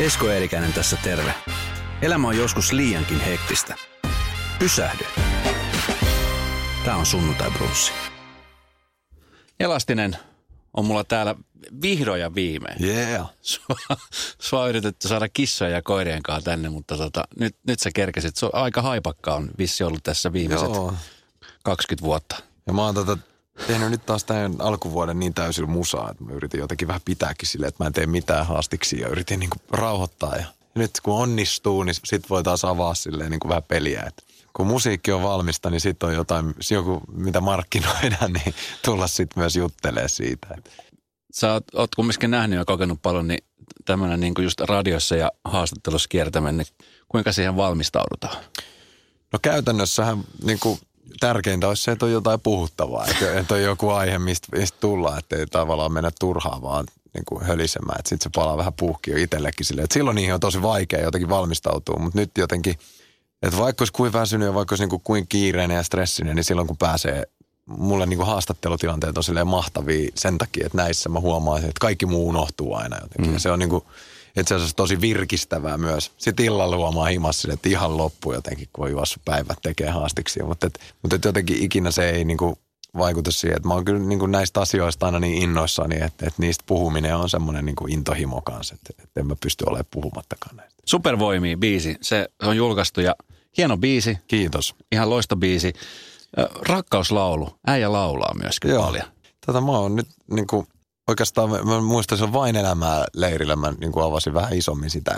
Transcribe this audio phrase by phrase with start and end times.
[0.00, 1.34] Esko Eerikäinen tässä terve.
[2.02, 3.74] Elämä on joskus liiankin hektistä.
[4.58, 5.04] Pysähdy.
[6.84, 7.92] Tämä on sunnuntai brunssi.
[9.60, 10.16] Elastinen
[10.74, 11.34] on mulla täällä
[11.82, 12.84] vihdoin ja viimein.
[12.84, 13.30] Yeah.
[13.40, 13.76] Sua,
[14.38, 18.36] sua on yritetty saada kissoja ja koirien kanssa tänne, mutta tota, nyt, nyt sä kerkesit.
[18.36, 20.94] Se on aika haipakka on vissi ollut tässä viimeiset Joo.
[21.64, 22.36] 20 vuotta.
[22.66, 23.16] Ja mä oon tätä
[23.66, 27.68] tehnyt nyt taas tämän alkuvuoden niin täysillä musaa, että mä yritin jotenkin vähän pitääkin silleen,
[27.68, 30.36] että mä en tee mitään haastiksi ja yritin niinku rauhoittaa.
[30.36, 34.02] Ja nyt kun onnistuu, niin sit voi taas avaa silleen niinku vähän peliä.
[34.06, 39.40] Et kun musiikki on valmista, niin sit on jotain, joku mitä markkinoidaan, niin tulla sitten
[39.40, 40.48] myös juttelee siitä.
[40.58, 40.70] Et
[41.32, 43.44] Sä oot, oot kumminkin nähnyt ja kokenut paljon, niin
[43.84, 46.66] tämmöinen niin just radiossa ja haastattelussa kiertäminen, niin
[47.08, 48.36] kuinka siihen valmistaudutaan?
[49.32, 50.78] No käytännössähän niin kuin,
[51.20, 55.18] tärkeintä olisi se, että on jotain puhuttavaa, että, että on joku aihe, mistä, mistä tullaan,
[55.18, 56.84] että ei tavallaan mennä turhaan vaan
[57.14, 60.34] niin kuin hölisemään, että sitten se palaa vähän puhki jo itsellekin silleen, että silloin niihin
[60.34, 62.78] on tosi vaikea jotenkin valmistautua, mutta nyt jotenkin,
[63.42, 66.44] että vaikka olisi kuin väsynyt ja vaikka olisi niin kuin kuin kiireinen ja stressinen, niin
[66.44, 67.24] silloin kun pääsee,
[67.66, 72.06] mulle niin kuin haastattelutilanteet on silleen mahtavia sen takia, että näissä mä huomaan, että kaikki
[72.06, 73.26] muu unohtuu aina jotenkin.
[73.26, 73.32] Mm.
[73.32, 73.84] Ja se on niin kuin,
[74.36, 76.12] itse asiassa tosi virkistävää myös.
[76.18, 80.42] Sitten illalla huomaa himassa että ihan loppu jotenkin, kun on juossut päivät tekee haastiksi.
[80.42, 82.58] Mutta, et, mutta et jotenkin ikinä se ei niinku
[82.98, 83.56] vaikuta siihen.
[83.56, 87.30] Että mä oon kyllä niinku näistä asioista aina niin innoissani, että, että niistä puhuminen on
[87.30, 90.82] semmoinen niinku intohimo kanssa, että, että en mä pysty olemaan puhumattakaan näistä.
[90.86, 93.16] Supervoimia biisi, se on julkaistu ja
[93.56, 94.74] hieno biisi, Kiitos.
[94.92, 95.72] ihan loistobiisi.
[96.38, 98.82] Ö, Rakkauslaulu, äijä laulaa myöskin Joo.
[98.82, 99.04] paljon.
[99.46, 100.66] Tätä mä oon nyt niinku,
[101.08, 103.56] oikeastaan mä, mä muistan, se on vain elämää leirillä.
[103.56, 105.16] Mä niinku avasin vähän isommin sitä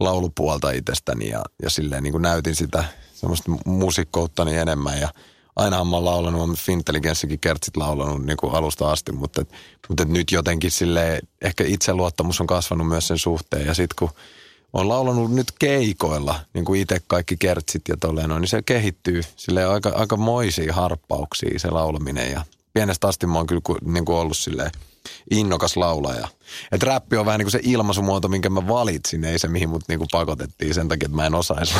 [0.00, 2.84] laulupuolta itsestäni ja, ja silleen niinku näytin sitä
[3.14, 5.00] semmoista musiikkouttani enemmän.
[5.00, 5.08] Ja
[5.56, 9.48] ainahan mä oon laulanut, mä Fintelligenssikin kertsit laulanut niin kuin alusta asti, mutta, et,
[9.88, 13.66] mutta et nyt jotenkin sille ehkä itseluottamus on kasvanut myös sen suhteen.
[13.66, 14.10] Ja sitten kun
[14.72, 19.64] on laulanut nyt keikoilla, niin kuin itse kaikki kertsit ja tolleen niin se kehittyy sille
[19.64, 22.32] aika, aika moisia harppauksia se laulaminen.
[22.32, 24.70] Ja pienestä asti mä oon kyllä niin kuin ollut silleen
[25.30, 26.28] innokas laulaja.
[26.72, 29.82] Et räppi on vähän niin kuin se ilmaisumuoto, minkä mä valitsin, ei se mihin mut
[29.88, 31.74] niin kuin pakotettiin sen takia, että mä en osaisi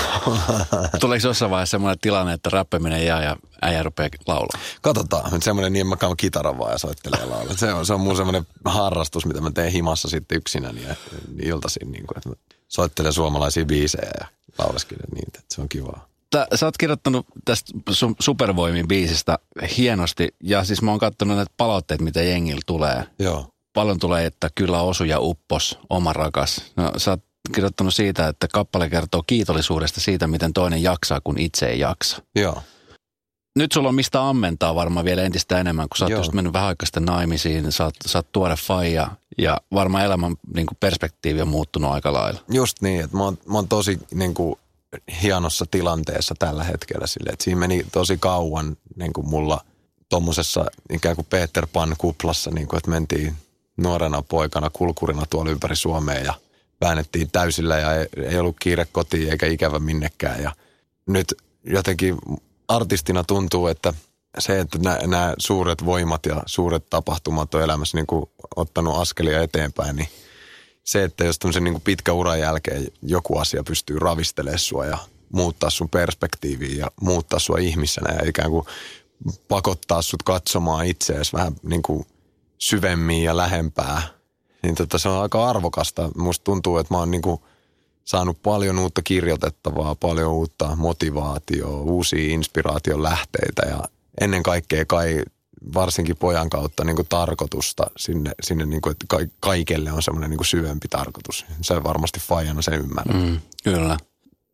[1.00, 4.60] Tuleeko jossain vaiheessa semmoinen tilanne, että räppiminen jää ja äijä rupeaa laulaa?
[4.82, 7.58] Katsotaan, nyt semmoinen niin mä käyn kitaran vaan ja soittelee ja laulan.
[7.58, 10.94] Se on, se on mun semmoinen harrastus, mitä mä teen himassa sitten yksinäni ja
[11.42, 12.34] iltaisin, niin kuin, että mä
[12.68, 14.26] soittelen suomalaisia biisejä ja
[14.58, 16.13] laulaskelen niitä, että se on kivaa.
[16.34, 19.38] Tää, sä oot kirjoittanut tästä su- Supervoimin biisistä
[19.76, 23.04] hienosti ja siis mä oon katsonut näitä palautteet, mitä jengillä tulee.
[23.18, 23.46] Joo.
[23.72, 26.72] Paljon tulee, että kyllä osu ja uppos, oma rakas.
[26.76, 27.20] No, sä oot
[27.54, 32.22] kirjoittanut siitä, että kappale kertoo kiitollisuudesta siitä, miten toinen jaksaa, kun itse ei jaksa.
[32.36, 32.62] Joo.
[33.56, 36.20] Nyt sulla on mistä ammentaa varmaan vielä entistä enemmän, kun sä oot Joo.
[36.20, 40.36] just mennyt vähän aikaa sitten naimisiin, sä oot, sä oot tuore faija ja varmaan elämän
[40.54, 42.40] niin kuin perspektiivi on muuttunut aika lailla.
[42.52, 44.58] Just niin, että mä oon, mä oon tosi niin kuin,
[45.22, 49.60] hienossa tilanteessa tällä hetkellä sille, että siinä meni tosi kauan niin kuin mulla
[50.08, 53.36] tommosessa ikään kuin Peter Pan kuplassa, niin kuin, että mentiin
[53.76, 56.34] nuorena poikana kulkurina tuolla ympäri Suomea ja
[56.80, 57.88] väännettiin täysillä ja
[58.30, 60.42] ei ollut kiire kotiin eikä ikävä minnekään.
[60.42, 60.52] Ja
[61.06, 61.34] nyt
[61.64, 62.18] jotenkin
[62.68, 63.94] artistina tuntuu, että
[64.38, 69.96] se, että nämä suuret voimat ja suuret tapahtumat on elämässä niin kuin ottanut askelia eteenpäin,
[69.96, 70.08] niin
[70.84, 74.98] se, että jos tämmöisen niin kuin pitkä uran jälkeen joku asia pystyy ravistelemaan sua ja
[75.32, 78.66] muuttaa sun perspektiiviä ja muuttaa sua ihmisenä ja ikään kuin
[79.48, 82.06] pakottaa sut katsomaan itseäsi vähän niin kuin
[82.58, 84.02] syvemmin ja lähempää,
[84.62, 86.10] niin tota, se on aika arvokasta.
[86.16, 87.40] Musta tuntuu, että mä oon niin kuin
[88.04, 93.84] saanut paljon uutta kirjoitettavaa, paljon uutta motivaatioa, uusia inspiraation lähteitä ja
[94.20, 95.22] ennen kaikkea kai
[95.74, 100.30] varsinkin pojan kautta niin kuin tarkoitusta sinne, sinne niin kuin, että ka- kaikelle on semmoinen
[100.30, 101.46] niin kuin syvempi tarkoitus.
[101.60, 103.16] Se varmasti faijana sen ymmärrät.
[103.16, 103.96] Mm, kyllä.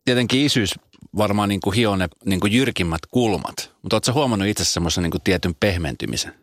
[0.05, 0.73] Tietenkin isyys
[1.17, 5.03] varmaan niin kuin hioo ne niin kuin jyrkimmät kulmat, mutta ootko sä huomannut itse semmoisen
[5.03, 6.33] niin kuin tietyn pehmentymisen?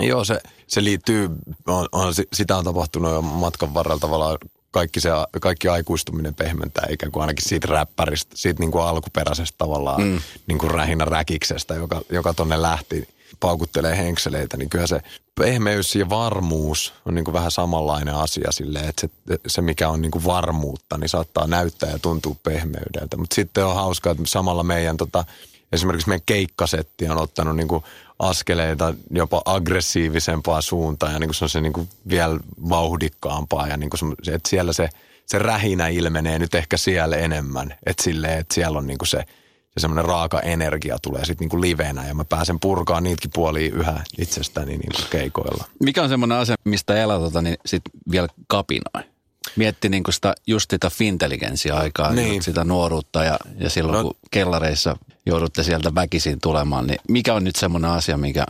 [0.00, 1.30] Joo, se, se liittyy,
[1.66, 4.38] on, on, sitä on tapahtunut jo matkan varrella tavallaan
[4.70, 5.10] kaikki, se,
[5.40, 10.18] kaikki aikuistuminen pehmentää ikään kuin ainakin siitä räppäristä, siitä niin kuin alkuperäisestä tavallaan mm.
[10.46, 13.08] niin kuin rähinä räkiksestä, joka, joka tonne lähti
[13.40, 15.00] paukuttelee henkseleitä, niin kyllä se
[15.34, 20.02] pehmeys ja varmuus on niin kuin vähän samanlainen asia silleen, että se, se mikä on
[20.02, 23.16] niin kuin varmuutta, niin saattaa näyttää ja tuntua pehmeydeltä.
[23.16, 25.24] Mutta sitten on hauskaa, että samalla meidän tota,
[25.72, 27.84] esimerkiksi meidän keikkasetti on ottanut niin kuin
[28.18, 32.38] askeleita jopa aggressiivisempaa suuntaan ja niin kuin se on se niin kuin vielä
[32.68, 34.88] vauhdikkaampaa ja niin kuin se, että siellä se,
[35.26, 39.24] se rähinä ilmenee nyt ehkä siellä enemmän, että silleen, että siellä on niin kuin se,
[39.76, 43.74] se semmoinen raaka energia tulee sitten niin kuin livenä ja mä pääsen purkaan niitäkin puolia
[43.74, 45.64] yhä itsestäni niin kuin keikoilla.
[45.82, 49.16] Mikä on semmoinen asia, mistä elä tota, niin sit vielä kapinoi?
[49.56, 52.42] mietti niin sitä, just sitä fintelligenssiä-aikaa, niin.
[52.42, 54.02] sitä nuoruutta ja, ja silloin no.
[54.02, 54.96] kun kellareissa
[55.26, 58.46] joudutte sieltä väkisin tulemaan, niin mikä on nyt semmoinen asia, mikä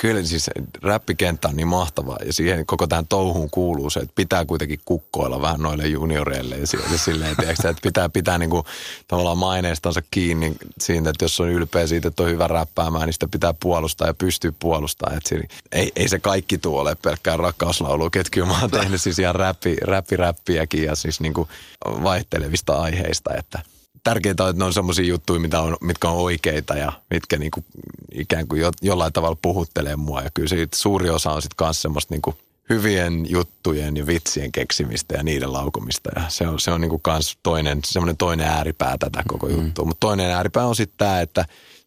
[0.00, 0.50] Kyllä siis
[0.82, 5.40] räppikenttä on niin mahtava ja siihen koko tähän touhuun kuuluu se, että pitää kuitenkin kukkoilla
[5.40, 6.66] vähän noille junioreille ja
[6.98, 8.62] silleen, tiedätkö, että pitää pitää niin kuin,
[9.08, 13.28] tavallaan maineestansa kiinni siitä, että jos on ylpeä siitä, että on hyvä räppäämään, niin sitä
[13.28, 15.16] pitää puolustaa ja pystyy puolustamaan.
[15.16, 19.18] Että siinä, ei, ei se kaikki tuo ole pelkkää rakkauslaulu, ketkä mä oon tehnyt siis
[19.18, 21.48] ihan räppi, räppi, räppiäkin ja siis niin kuin
[21.84, 23.58] vaihtelevista aiheista, että–
[24.06, 27.64] tärkeintä on, että ne on semmoisia juttuja, mitä on, mitkä on oikeita ja mitkä niinku,
[28.12, 30.22] ikään kuin jo, jollain tavalla puhuttelee mua.
[30.22, 32.34] Ja kyllä siitä suuri osa on sitten myös semmoista niinku
[32.70, 36.10] hyvien juttujen ja vitsien keksimistä ja niiden laukumista.
[36.16, 39.54] Ja se on, se on niinku kans toinen, semmoinen toinen ääripää tätä koko mm.
[39.54, 39.84] juttua.
[39.84, 41.44] Mutta toinen ääripää on sitten tämä, että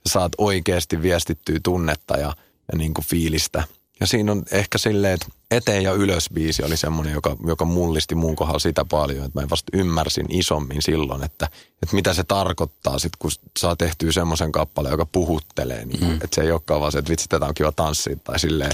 [0.08, 2.34] sä saat oikeasti viestittyä tunnetta ja,
[2.72, 3.64] ja niinku fiilistä–
[4.00, 8.16] ja siinä on ehkä silleen, että eteen ja ylös biisi oli semmoinen, joka, joka mullisti
[8.16, 11.46] mun kohdalla sitä paljon, että mä vasta ymmärsin isommin silloin, että,
[11.84, 15.86] että mitä se tarkoittaa sit, kun saa tehtyä semmoisen kappaleen, joka puhuttelee.
[15.86, 16.14] Niin, mm.
[16.14, 18.72] Että se ei olekaan vaan se, että vitsi, tätä on kiva tanssia tai silleen,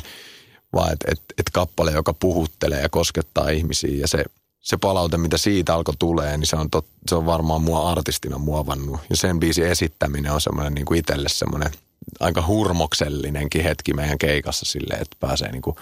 [0.74, 4.26] vaan että et, et kappale, joka puhuttelee ja koskettaa ihmisiä ja se,
[4.60, 8.38] se palaute, mitä siitä alkoi tulee, niin se on, tot, se on varmaan mua artistina
[8.38, 9.00] muovannut.
[9.10, 11.72] Ja sen biisin esittäminen on semmoinen niin kuin itselle semmoinen–
[12.20, 15.78] aika hurmoksellinenkin hetki meidän keikassa silleen, että pääsee niinku,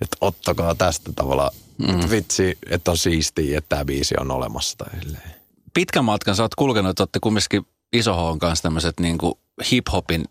[0.00, 1.90] että ottakaa tästä tavalla, mm.
[1.90, 5.34] että vitsi, että on siistiä, että tämä biisi on olemassa tai silleen.
[5.74, 10.24] Pitkän matkan sä oot kulkenut, että olette kumminkin iso H kanssa tämmöiset niinku hip-hopin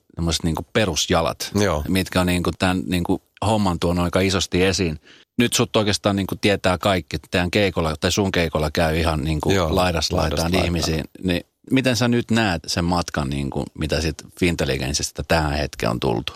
[0.43, 1.83] niinku perusjalat, Joo.
[1.87, 4.99] mitkä on niinku tämän niinku homman tuonut aika isosti esiin.
[5.37, 10.11] Nyt sut oikeastaan niinku tietää kaikki, että keikolla tai sun keikolla käy ihan niinku laidas
[10.11, 11.03] laitaan ihmisiin.
[11.23, 15.99] Niin miten sä nyt näet sen matkan, niin kuin, mitä sitten Fintelligensistä tähän hetkeen on
[15.99, 16.33] tultu?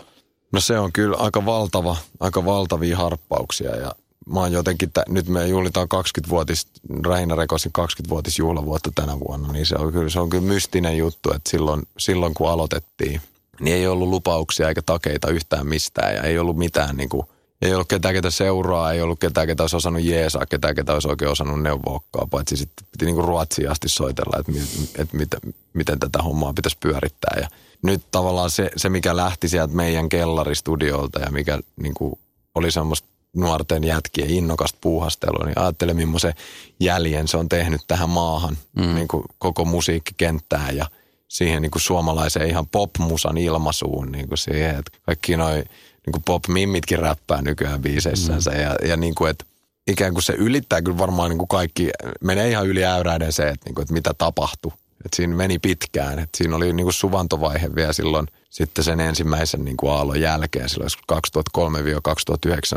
[0.52, 3.92] No se on kyllä aika valtava, aika valtavia harppauksia ja
[4.26, 6.66] mä oon jotenkin, t- nyt me juhlitaan 20-vuotis,
[7.06, 11.30] Rähinä Rekosin 20-vuotis juhlavuotta tänä vuonna, niin se on kyllä, se on kyllä mystinen juttu,
[11.30, 13.20] että silloin, silloin kun aloitettiin,
[13.60, 17.26] niin ei ollut lupauksia eikä takeita yhtään mistään ja ei ollut mitään niin kuin
[17.64, 21.08] ei ollut ketään, ketä seuraa, ei ollut ketään, ketä olisi osannut jeesaa, ketään, ketä olisi
[21.08, 24.52] oikein osannut neuvoakaan, paitsi sitten piti niinku Ruotsiin asti soitella, että,
[24.98, 25.40] että miten,
[25.74, 27.36] miten tätä hommaa pitäisi pyörittää.
[27.40, 27.48] Ja
[27.82, 32.18] nyt tavallaan se, se mikä lähti sieltä meidän kellaristudiolta ja mikä niinku
[32.54, 36.34] oli semmoista nuorten jätkien innokasta puuhastelua, niin ajattele millaisen
[36.80, 38.94] jäljen se on tehnyt tähän maahan, mm.
[38.94, 40.86] niin kuin koko musiikkikenttään ja
[41.28, 45.64] siihen niin kuin suomalaiseen ihan popmusan ilmaisuun, niin kuin siihen, että kaikki noin
[46.06, 48.50] niin kuin pop-mimmitkin räppää nykyään biiseissänsä.
[48.50, 48.60] Mm.
[48.60, 49.44] Ja, ja niin kuin, että
[49.86, 51.90] ikään kuin se ylittää kyllä varmaan niin kuin kaikki,
[52.20, 54.72] menee ihan yli äyräiden se, että, niin kuin, että mitä tapahtui.
[55.04, 56.18] Että siinä meni pitkään.
[56.18, 60.68] Että siinä oli niin kuin suvantovaihe vielä silloin sitten sen ensimmäisen niin kuin aallon jälkeen.
[60.68, 60.90] Silloin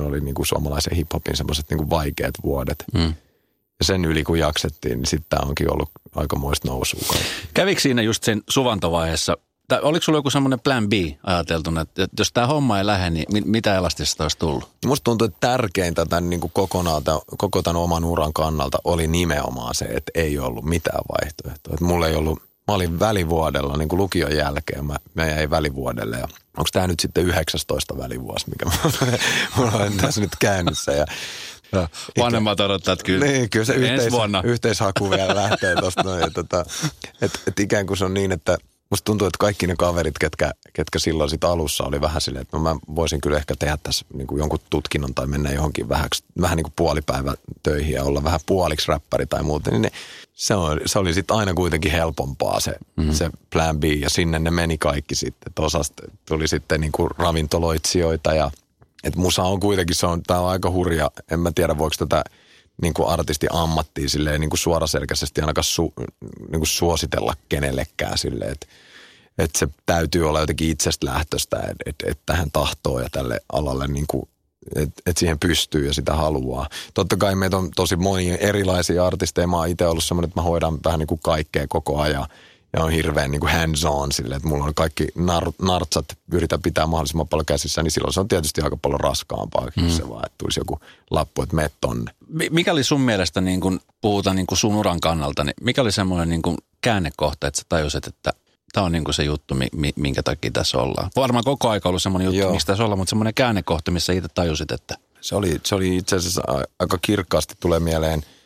[0.02, 2.84] 2003-2009 oli niin kuin suomalaisen hiphopin semmoiset niin kuin vaikeat vuodet.
[2.94, 3.14] Mm.
[3.80, 7.18] Ja sen yli kun jaksettiin, niin sitten tämä onkin ollut aikamoista nousua.
[7.54, 9.38] Kävikö siinä just sen suvantovaiheessa
[9.68, 10.94] tai oliko sulla joku semmoinen plan B
[11.24, 14.70] ajateltu, että jos tämä homma ei lähde, niin mitä elastista olisi tullut?
[14.86, 17.04] Musta tuntuu, että tärkeintä tämän niin kuin kokonaan,
[17.38, 21.74] koko tämän oman uran kannalta oli nimenomaan se, että ei ollut mitään vaihtoehtoa.
[21.74, 26.18] Että mulla ei ollut, mä olin välivuodella niin kuin lukion jälkeen, mä, mä jäin välivuodelle
[26.18, 26.28] ja
[26.58, 28.66] onko tämä nyt sitten 19 välivuosi, mikä
[29.58, 31.06] mulla on tässä nyt käynnissä ja
[31.72, 31.90] ja
[32.24, 34.14] vanhemmat odottaa, että kyllä, niin, kyllä se yhteis,
[34.44, 36.24] yhteishaku vielä lähtee tuosta noin.
[36.24, 36.66] Että, että,
[37.22, 38.58] että, että ikään kuin se on niin, että
[38.90, 42.58] Musta tuntuu, että kaikki ne kaverit, ketkä, ketkä silloin sit alussa oli vähän silleen, että
[42.58, 46.08] no mä voisin kyllä ehkä tehdä tässä niin kuin jonkun tutkinnon tai mennä johonkin vähän,
[46.42, 49.92] vähän niin kuin puolipäivä töihin ja olla vähän puoliksi räppäri tai muuta, niin ne,
[50.34, 53.14] se, on, se oli sitten aina kuitenkin helpompaa se, mm-hmm.
[53.14, 55.54] se plan B ja sinne ne meni kaikki sitten.
[55.60, 58.52] Osasta tuli sitten niin kuin ravintoloitsijoita ja
[59.04, 62.24] että musa on kuitenkin, se on, tää on aika hurja, en mä tiedä voiko tätä
[62.82, 65.94] niin kuin artisti ammattiin silleen niin kuin suoraselkäisesti ainakaan su,
[66.40, 68.68] niin kuin suositella kenellekään silleen, että
[69.38, 73.88] että se täytyy olla jotenkin itsestä lähtöstä, että et, et tähän tahtoo ja tälle alalle
[73.88, 74.30] niin kuin,
[74.76, 76.70] että et siihen pystyy ja sitä haluaa.
[76.94, 79.48] Totta kai meitä on tosi monia erilaisia artisteja.
[79.48, 82.28] Mä oon itse ollut semmoinen, että mä hoidan vähän niin kuin kaikkea koko ajan
[82.78, 86.62] ja on hirveän niin kuin hands on sille, että mulla on kaikki nar, nartsat, yritän
[86.62, 89.90] pitää mahdollisimman paljon käsissä, niin silloin se on tietysti aika paljon raskaampaa, mm.
[89.90, 90.80] se vaan, että tulisi joku
[91.12, 92.12] lappu, että me tonne.
[92.52, 95.92] Mikä oli sun mielestä, niin kun puhutaan niin kun sun uran kannalta, niin mikä oli
[95.92, 98.34] semmoinen niin kun käännekohta, että sä tajusit, että
[98.74, 99.56] tämä on niin se juttu,
[99.96, 101.10] minkä takia tässä ollaan.
[101.16, 102.54] Varmaan koko aika ollut semmoinen juttu, Joo.
[102.54, 104.96] mistä tässä ollaan, mutta semmoinen käännekohta, missä itse tajusit, että...
[105.22, 106.42] Se oli, se oli itse asiassa
[106.80, 108.24] aika kirkkaasti tulee mieleen–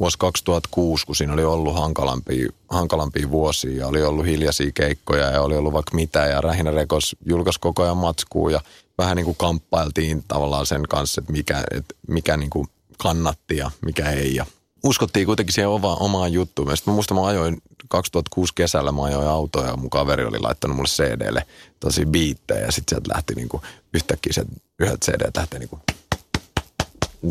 [0.00, 5.42] vuosi 2006, kun siinä oli ollut hankalampia, hankalampia vuosia ja oli ollut hiljaisia keikkoja ja
[5.42, 8.60] oli ollut vaikka mitä ja Rähinä Rekos julkaisi koko ajan matskua ja
[8.98, 12.66] vähän niin kuin kamppailtiin tavallaan sen kanssa, että mikä, että mikä niin kuin
[12.98, 14.46] kannatti ja mikä ei ja
[14.84, 16.68] uskottiin kuitenkin siihen oma, omaan juttuun.
[16.68, 20.76] Mä, mä muistan, mä ajoin 2006 kesällä, mä ajoin autoa ja mun kaveri oli laittanut
[20.76, 21.46] mulle CDlle
[21.80, 23.62] tosi biittejä ja sitten sieltä lähti niinku
[23.94, 24.44] yhtäkkiä se
[24.78, 25.78] yhdet CD lähti niinku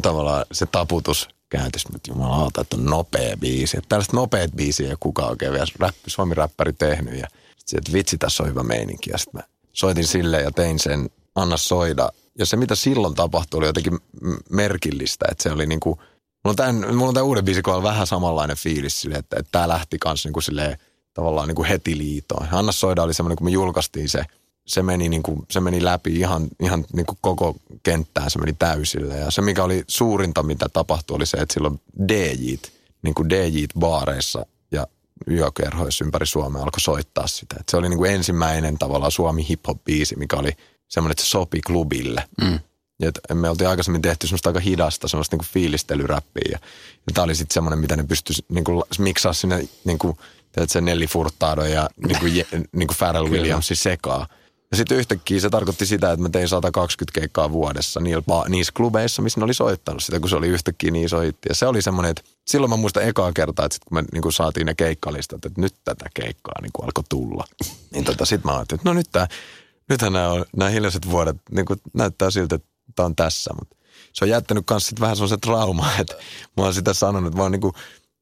[0.01, 3.77] tavallaan se taputus kääntys, että jumalauta, että on nopea biisi.
[3.77, 7.19] Että tällaiset nopeat biisiä ei kukaan oikein vielä räppi, suomi-räppäri tehnyt.
[7.19, 7.27] Ja
[7.57, 9.09] sitten, että vitsi, tässä on hyvä meininki.
[9.09, 12.09] Ja sitten mä soitin sille ja tein sen Anna soida.
[12.39, 13.99] Ja se, mitä silloin tapahtui, oli jotenkin
[14.49, 15.25] merkillistä.
[15.31, 18.07] Että se oli niin kuin, mulla on tämän, mulla on tämän uuden biisin kohdalla vähän
[18.07, 20.77] samanlainen fiilis sille, että, että tämä lähti kanssa niin kuin silleen,
[21.13, 22.47] tavallaan niin kuin heti liitoon.
[22.51, 24.25] Anna soida oli semmoinen, kun me julkaistiin se–
[24.69, 28.53] se meni, niin kuin, se meni läpi ihan, ihan niin kuin koko kenttään, se meni
[28.53, 29.17] täysille.
[29.17, 32.71] Ja se, mikä oli suurinta, mitä tapahtui, oli se, että silloin DJt,
[33.01, 34.87] niin kuin DJt baareissa ja
[35.31, 37.55] yökerhoissa ympäri Suomea alkoi soittaa sitä.
[37.59, 40.51] Et se oli niin kuin ensimmäinen tavallaan Suomi hip-hop-biisi, mikä oli
[40.87, 42.23] semmoinen, että se sopi klubille.
[42.41, 42.59] Mm.
[43.01, 46.49] Ja me oltiin aikaisemmin tehty semmoista aika hidasta, semmoista niin kuin fiilistelyräppiä.
[46.51, 46.59] Ja,
[47.07, 50.17] ja tämä oli sitten semmoinen, mitä ne pystyisi niin kuin miksaa sinne niin kuin,
[50.67, 52.33] se Nelly Furtado ja niin kuin,
[52.71, 54.27] niin kuin Pharrell Williamsin sekaa.
[54.71, 57.99] Ja sitten yhtäkkiä se tarkoitti sitä, että mä tein 120 keikkaa vuodessa
[58.49, 61.49] niissä klubeissa, missä ne oli soittanut sitä, kun se oli yhtäkkiä niin iso hitti.
[61.49, 64.33] Ja se oli semmoinen, että silloin mä muistan ekaa kertaa, että sit kun me niin
[64.33, 67.47] saatiin ne keikkalistat, että nyt tätä keikkaa niin alkoi tulla.
[67.91, 69.27] Niin tota, sitten mä ajattelin, että no nyt tää,
[69.89, 73.53] nythän nämä, on, nämä hiljaiset vuodet niin näyttää siltä, että tämä on tässä.
[73.59, 73.75] Mutta
[74.13, 76.15] se on jättänyt myös vähän semmoisen trauma, että
[76.57, 77.73] mä oon sitä sanonut, että mä oon niin kuin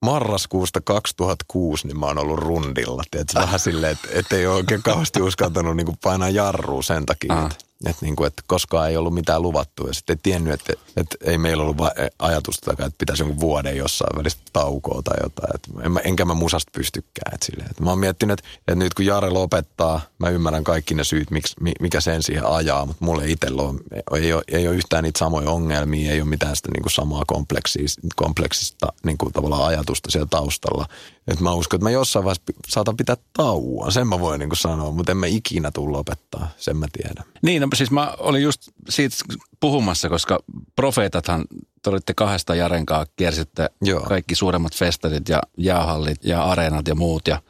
[0.06, 3.04] marraskuusta 2006 niin mä oon ollut rundilla.
[3.12, 7.46] Tiedätkö, vähän silleen, että et ei ole oikein kauheasti uskaltanut niin painaa jarrua sen takia,
[7.46, 10.74] että että, niin kuin, että koskaan ei ollut mitään luvattua ja sitten ei tiennyt, että,
[10.98, 11.78] että ei meillä ollut
[12.20, 15.56] ajatusta, että pitäisi jonkun vuoden jossain välissä taukoa tai jotain.
[15.56, 17.34] Että en mä, enkä mä musasta pystykään.
[17.34, 20.94] Että silleen, että mä oon miettinyt, että, että nyt kun Jare lopettaa, mä ymmärrän kaikki
[20.94, 23.80] ne syyt, miksi, mikä sen siihen ajaa, mutta mulle itsellä on,
[24.14, 27.24] ei, ole, ei ole yhtään niitä samoja ongelmia, ei ole mitään sitä niin kuin samaa
[27.28, 30.86] kompleksista, kompleksista niin kuin tavallaan ajatusta siellä taustalla.
[31.28, 34.58] Että mä uskon, että mä jossain vaiheessa saatan pitää tauon, sen mä voin niin kuin
[34.58, 37.24] sanoa, mutta en mä ikinä tule lopettaa, sen mä tiedän.
[37.42, 39.16] Niin, no siis mä olin just siitä
[39.60, 40.40] puhumassa, koska
[40.76, 41.46] profeetathan,
[41.82, 44.02] te olitte kahdesta Jarenkaa, kiersitte Joo.
[44.02, 47.28] kaikki suuremmat festarit ja jäähallit ja areenat ja muut.
[47.28, 47.42] Ja,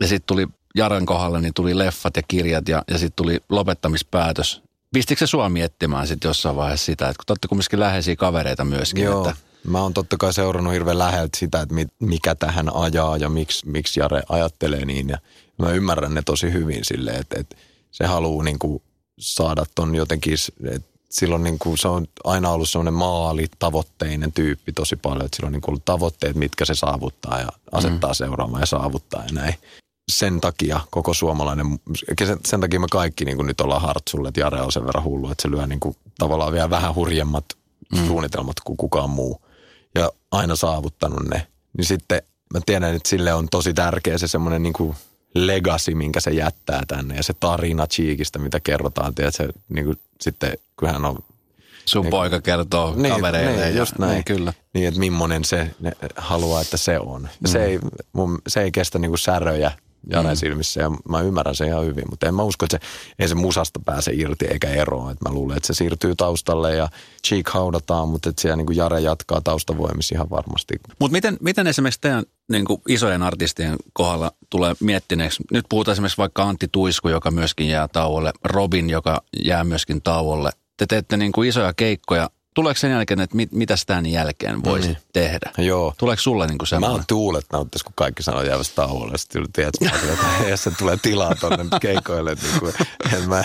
[0.00, 4.62] ja sitten tuli Jaren kohdalle, niin tuli leffat ja kirjat ja, ja sitten tuli lopettamispäätös.
[4.92, 8.64] Pistikö se sua miettimään sitten jossain vaiheessa sitä, että kun te olette kumminkin läheisiä kavereita
[8.64, 9.28] myöskin, Joo.
[9.28, 13.68] että Mä oon totta kai seurannut hirveän läheltä sitä, että mikä tähän ajaa ja miksi,
[13.68, 15.08] miksi Jare ajattelee niin.
[15.08, 15.18] Ja
[15.58, 17.56] mä ymmärrän ne tosi hyvin silleen, että, että
[17.90, 18.82] se haluaa niin kuin
[19.18, 20.34] saada ton jotenkin,
[20.70, 25.52] että silloin niin kuin se on aina ollut semmoinen maalitavoitteinen tyyppi tosi paljon, että silloin
[25.52, 28.14] niin kuin ollut tavoitteet, mitkä se saavuttaa ja asettaa mm.
[28.14, 29.54] seuraamaan ja saavuttaa ja näin.
[30.12, 31.66] Sen takia koko suomalainen,
[32.24, 35.04] sen, sen takia me kaikki niin kuin nyt ollaan hartsulle, että Jare on sen verran
[35.04, 37.44] hullu, että se lyö niin kuin tavallaan vielä vähän hurjemmat
[37.92, 38.06] mm.
[38.06, 39.40] suunnitelmat kuin kukaan muu
[39.94, 41.46] ja aina saavuttanut ne.
[41.76, 42.22] Niin sitten
[42.54, 44.96] mä tiedän, että sille on tosi tärkeä se semmoinen niin kuin
[45.36, 50.52] legacy, minkä se jättää tänne ja se tarina Cheekistä, mitä kerrotaan, tiedätkö, niin kuin sitten
[50.76, 51.18] kun hän on
[51.84, 53.64] Sun niin, poika kertoo niin, kavereille.
[53.64, 54.12] Niin, just näin.
[54.12, 54.52] Niin, kyllä.
[54.74, 57.22] Niin, että millainen se ne, haluaa, että se on.
[57.22, 57.46] Mm.
[57.46, 57.78] Se, ei,
[58.12, 59.72] mun, se ei kestä niinku säröjä
[60.10, 60.36] Jaren mm.
[60.36, 62.86] silmissä ja mä ymmärrän sen ihan hyvin, mutta en mä usko, että se,
[63.18, 65.10] ei se musasta pääse irti eikä eroa.
[65.10, 66.88] Että mä luulen, että se siirtyy taustalle ja
[67.26, 70.74] Cheek haudataan, mutta että siellä niin kuin Jare jatkaa taustavoimissa ihan varmasti.
[70.98, 75.42] Mutta miten, miten esimerkiksi teidän niin kuin isojen artistien kohdalla tulee miettineeksi?
[75.52, 80.50] Nyt puhutaan esimerkiksi vaikka Antti Tuisku, joka myöskin jää tauolle, Robin, joka jää myöskin tauolle.
[80.76, 84.88] Te teette niin kuin isoja keikkoja tuleeko sen jälkeen, että mit, mitä tämän jälkeen voisi
[84.88, 84.96] mm.
[85.12, 85.50] tehdä?
[85.58, 85.94] Joo.
[85.98, 86.90] Tuleeko sulle niin kuin semmoinen?
[86.90, 89.18] Mä oon tuulet nauttis, kun kaikki sanoo jäävästä tauolle.
[89.18, 92.34] Sitten tiedät, että jos se tulee tilaa tuonne keikoille.
[92.34, 92.74] Niin kuin,
[93.28, 93.44] mä,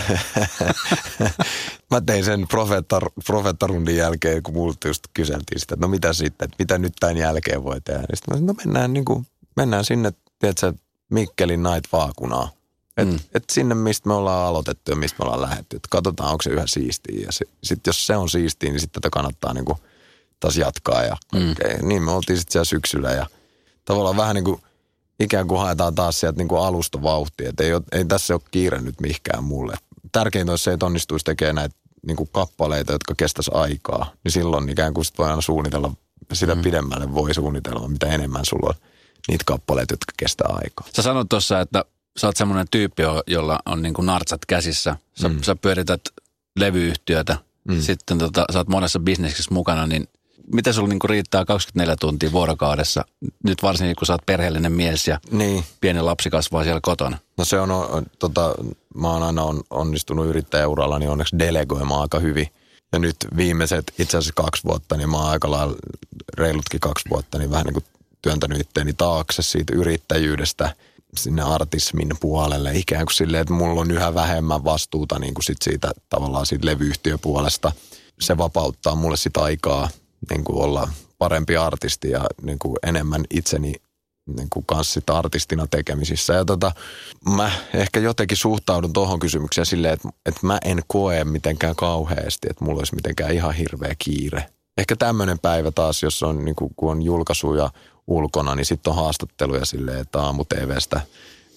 [1.91, 6.45] mä tein sen profeettar, profeettarundin jälkeen, kun multa just kyseltiin sitä, että no mitä sitten,
[6.45, 7.99] että mitä nyt tämän jälkeen voi tehdä.
[7.99, 10.73] Niin sitten mä no mennään, niin kuin, mennään sinne, tiedätkö,
[11.09, 12.60] Mikkelin Night Vaakunaa
[12.97, 13.19] et, mm.
[13.33, 15.77] et sinne, mistä me ollaan aloitettu ja mistä me ollaan lähdetty.
[15.77, 17.25] Et katsotaan, onko se yhä siistiä.
[17.25, 17.31] Ja
[17.63, 19.77] sitten jos se on siistiä, niin sitten tätä kannattaa niinku
[20.39, 21.03] taas jatkaa.
[21.03, 21.87] Ja mm.
[21.87, 23.27] Niin me oltiin sitten siellä syksyllä ja
[23.85, 24.61] tavallaan vähän niin kuin
[25.19, 27.49] ikään kuin haetaan taas sieltä niin kuin alusta vauhtia.
[27.49, 29.75] Et ei, ole, ei tässä ole kiire nyt mihinkään mulle.
[30.11, 31.75] Tärkeintä olisi se, että onnistuisi tekemään näitä
[32.07, 34.11] niin kuin kappaleita, jotka kestäisi aikaa.
[34.23, 35.93] Niin silloin ikään kuin sit voi aina suunnitella,
[36.33, 36.61] sitä mm.
[36.61, 38.75] pidemmälle voi suunnitella, mitä enemmän sulla on
[39.27, 40.87] niitä kappaleita, jotka kestää aikaa.
[40.95, 41.85] Sä sanoit tuossa, että
[42.17, 44.95] sä oot semmoinen tyyppi, jolla on niin kuin nartsat käsissä.
[45.13, 45.41] Sä, mm.
[45.41, 46.01] sä pyörität
[46.59, 47.37] levyyhtiötä,
[47.67, 47.81] mm.
[47.81, 50.07] sitten tota, sä oot monessa bisneksessä mukana, niin
[50.53, 53.05] miten sulla niinku riittää 24 tuntia vuorokaudessa,
[53.43, 55.63] nyt varsinkin kun sä oot perheellinen mies ja niin.
[55.81, 57.17] pieni lapsi kasvaa siellä kotona?
[57.37, 58.55] No se on, on tota,
[58.95, 62.47] mä oon aina on, onnistunut yrittäjäuralla, niin onneksi delegoimaan aika hyvin.
[62.93, 65.75] Ja nyt viimeiset itse asiassa kaksi vuotta, niin mä oon aika lailla
[66.37, 67.85] reilutkin kaksi vuotta, niin vähän niin kuin
[68.21, 70.75] työntänyt itteeni taakse siitä yrittäjyydestä
[71.15, 72.71] sinne artismin puolelle.
[72.73, 76.65] Ikään kuin silleen, että mulla on yhä vähemmän vastuuta niin kuin sit siitä tavallaan siitä
[76.65, 77.71] levyyhtiöpuolesta.
[78.21, 79.89] Se vapauttaa mulle sitä aikaa
[80.29, 83.73] niin kuin olla parempi artisti ja niin kuin enemmän itseni
[84.35, 86.33] niin kuin kanssa sitä artistina tekemisissä.
[86.33, 86.71] Ja tota,
[87.35, 92.65] mä ehkä jotenkin suhtaudun tuohon kysymykseen silleen, että, että mä en koe mitenkään kauheasti, että
[92.65, 94.45] mulla olisi mitenkään ihan hirveä kiire.
[94.77, 97.69] Ehkä tämmöinen päivä taas, jos on, niin kuin, kun on julkaisuja
[98.11, 101.01] ulkona, niin sitten on haastatteluja silleen, että aamu TVstä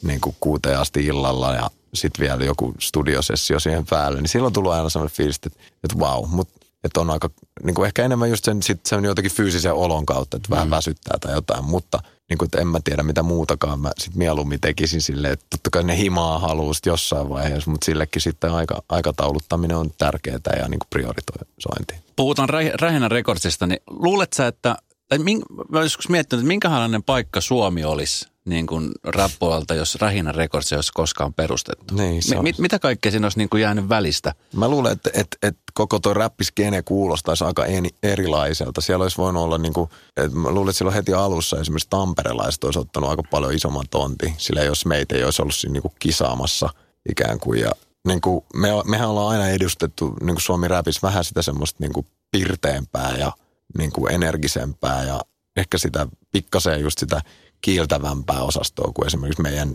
[0.02, 4.76] niin kuin kuuteen asti illalla ja sitten vielä joku studiosessio siihen päälle, niin silloin tulee
[4.76, 7.30] aina sellainen fiilis, että, että wow, mutta että on aika,
[7.62, 10.70] niin kuin ehkä enemmän just sen, sit sen jotenkin fyysisen olon kautta, että vähän mm.
[10.70, 13.80] väsyttää tai jotain, mutta niin kuin, että en mä tiedä mitä muutakaan.
[13.80, 18.22] Mä sitten mieluummin tekisin silleen, että totta kai ne himaa haluaa jossain vaiheessa, mutta sillekin
[18.22, 21.94] sitten aika, aikatauluttaminen on tärkeää ja niin kuin priorisointi.
[22.16, 22.48] Puhutaan
[22.80, 24.76] Rähinän rekordsista, niin luulet sä, että,
[25.08, 30.32] tai mink, mä joskus miettinyt, että minkälainen paikka Suomi olisi niin kuin rappoilta, jos Rähinä
[30.32, 31.94] Records ei olisi koskaan perustettu.
[31.94, 34.34] Niin, Mi- mit, mitä kaikkea siinä olisi niin kuin jäänyt välistä?
[34.56, 37.64] Mä luulen, että, että, että koko tuo räppiskene kuulostaisi aika
[38.02, 38.80] erilaiselta.
[38.80, 42.64] Siellä olisi voinut olla, niin kuin, että mä luulen, että silloin heti alussa esimerkiksi tamperelaiset
[42.64, 44.34] olisi ottanut aika paljon isomman tonti.
[44.38, 46.70] Sillä jos meitä ei olisi ollut siinä niin kuin kisaamassa
[47.10, 47.60] ikään kuin.
[47.60, 47.70] Ja
[48.06, 51.92] niin kuin me, mehän ollaan aina edustettu niin kuin Suomi räpissä vähän sitä semmoista niin
[51.92, 53.32] kuin pirteempää ja
[53.78, 55.20] niin kuin energisempää ja
[55.56, 57.20] ehkä sitä pikkasen just sitä
[57.60, 59.72] kiiltävämpää osastoa kuin esimerkiksi meidän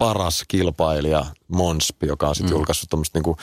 [0.00, 2.56] paras kilpailija Monsp, joka on sitten mm.
[2.56, 3.36] julkaissut tuommoista niinku,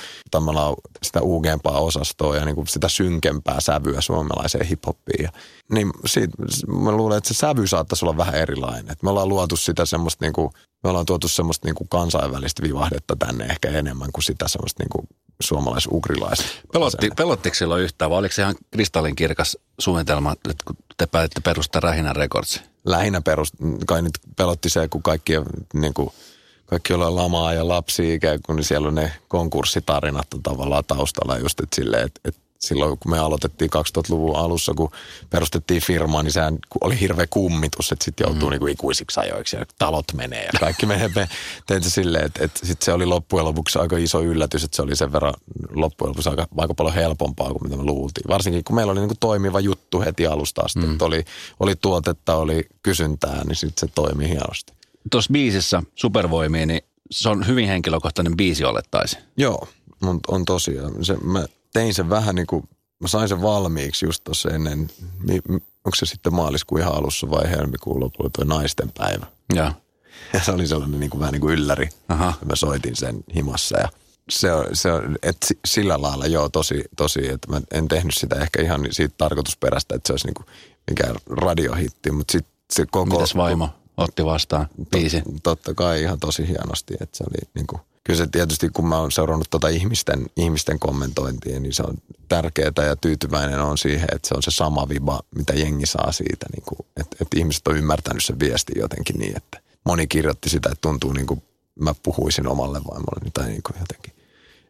[1.04, 5.24] sitä uugeempaa osastoa ja niinku sitä synkempää sävyä suomalaiseen hiphoppiin.
[5.24, 5.32] Ja,
[5.72, 6.34] niin siitä,
[6.68, 8.92] mä luulen, että se sävy saattaisi olla vähän erilainen.
[8.92, 10.52] Et me ollaan luotu sitä semmoista niinku,
[10.84, 15.08] me ollaan tuotu semmoista niinku kansainvälistä vivahdetta tänne ehkä enemmän kuin sitä semmoista niinku
[15.40, 16.46] suomalais-ugrilaista.
[16.74, 21.80] Pelotti, pelottiko silloin yhtään vai oliko se ihan kristallinkirkas suunnitelma, että kun te päätitte perustaa
[21.80, 22.64] Rähinän Records?
[22.86, 23.54] Lähinnä perust,
[23.88, 25.34] kai nyt pelotti se, kun kaikki
[25.74, 26.10] niin kuin,
[26.66, 31.38] kaikki ollaan lamaa ja lapsia ikään kuin, niin siellä on ne konkurssitarinat on tavallaan taustalla
[31.38, 34.92] just, että silleen, että, että silloin kun me aloitettiin 2000-luvun alussa, kun
[35.30, 38.52] perustettiin firmaa, niin sehän oli hirveä kummitus, että sitten joutuu mm.
[38.52, 41.12] niinku ikuisiksi ajoiksi ja talot menee ja kaikki menee.
[41.16, 41.30] Me
[41.68, 44.82] tein se silleen, että, että sitten se oli loppujen lopuksi aika iso yllätys, että se
[44.82, 45.34] oli sen verran
[45.70, 48.28] loppujen lopuksi aika, aika paljon helpompaa kuin mitä me luultiin.
[48.28, 50.92] Varsinkin kun meillä oli niinku toimiva juttu heti alusta asti, mm.
[50.92, 51.26] että oli,
[51.60, 54.74] oli tuotetta, oli kysyntää, niin sitten se toimi hienosti.
[55.12, 59.18] Tuossa biisissä Supervoimiin, niin se on hyvin henkilökohtainen biisi olettaisi.
[59.38, 59.68] Joo,
[60.02, 61.06] on, on tosiaan.
[61.06, 64.90] Se, mä tein sen vähän niin kuin, mä sain sen valmiiksi just tuossa ennen,
[65.86, 69.26] onko se sitten maaliskuun ihan alussa vai helmikuun lopulla tuo naisten päivä.
[69.56, 69.74] Ja.
[70.34, 71.90] Ja se oli sellainen niin kuin, vähän niin kuin ylläri.
[72.10, 72.34] Aha.
[72.46, 73.90] Mä soitin sen himassa ja
[74.30, 78.36] se on, se on että sillä lailla joo tosi, tosi, että mä en tehnyt sitä
[78.36, 80.46] ehkä ihan siitä tarkoitusperästä, että se olisi niin kuin
[80.90, 83.06] mikään radiohitti, mutta sitten se koko...
[83.06, 85.22] Mitäs vaimo otti vastaan biisi?
[85.22, 88.88] Tot, totta kai ihan tosi hienosti, että se oli niin kuin, kyllä se tietysti, kun
[88.88, 91.98] mä oon seurannut tuota ihmisten, ihmisten kommentointia, niin se on
[92.30, 96.46] tärkeää ja tyytyväinen on siihen, että se on se sama viba, mitä jengi saa siitä.
[96.56, 100.70] Niin kuin, että, että ihmiset on ymmärtänyt sen viestin jotenkin niin, että moni kirjoitti sitä,
[100.70, 101.44] että tuntuu niin kuin
[101.80, 104.14] mä puhuisin omalle vaimolle tai niin kuin jotenkin.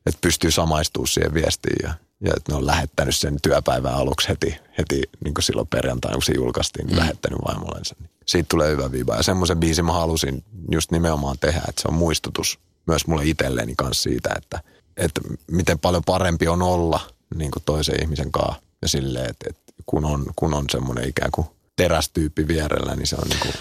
[0.06, 4.58] Että pystyy samaistumaan siihen viestiin ja, ja että ne on lähettänyt sen työpäivän aluksi heti,
[4.78, 7.00] heti niin kuin silloin perjantaina, kun se julkaistiin, niin mm.
[7.00, 7.96] lähettänyt vaimollensa.
[8.28, 11.94] Siitä tulee hyvä viba ja semmoisen biisin mä halusin just nimenomaan tehdä, että se on
[11.94, 14.60] muistutus– myös mulle itselleni kanssa siitä, että,
[14.98, 17.00] että miten paljon parempi on olla
[17.36, 18.62] niin kuin toisen ihmisen kanssa.
[18.82, 23.16] Ja silleen, että, että kun on, kun on semmoinen ikään kuin terästyyppi vierellä, niin se
[23.16, 23.54] on niin kuin...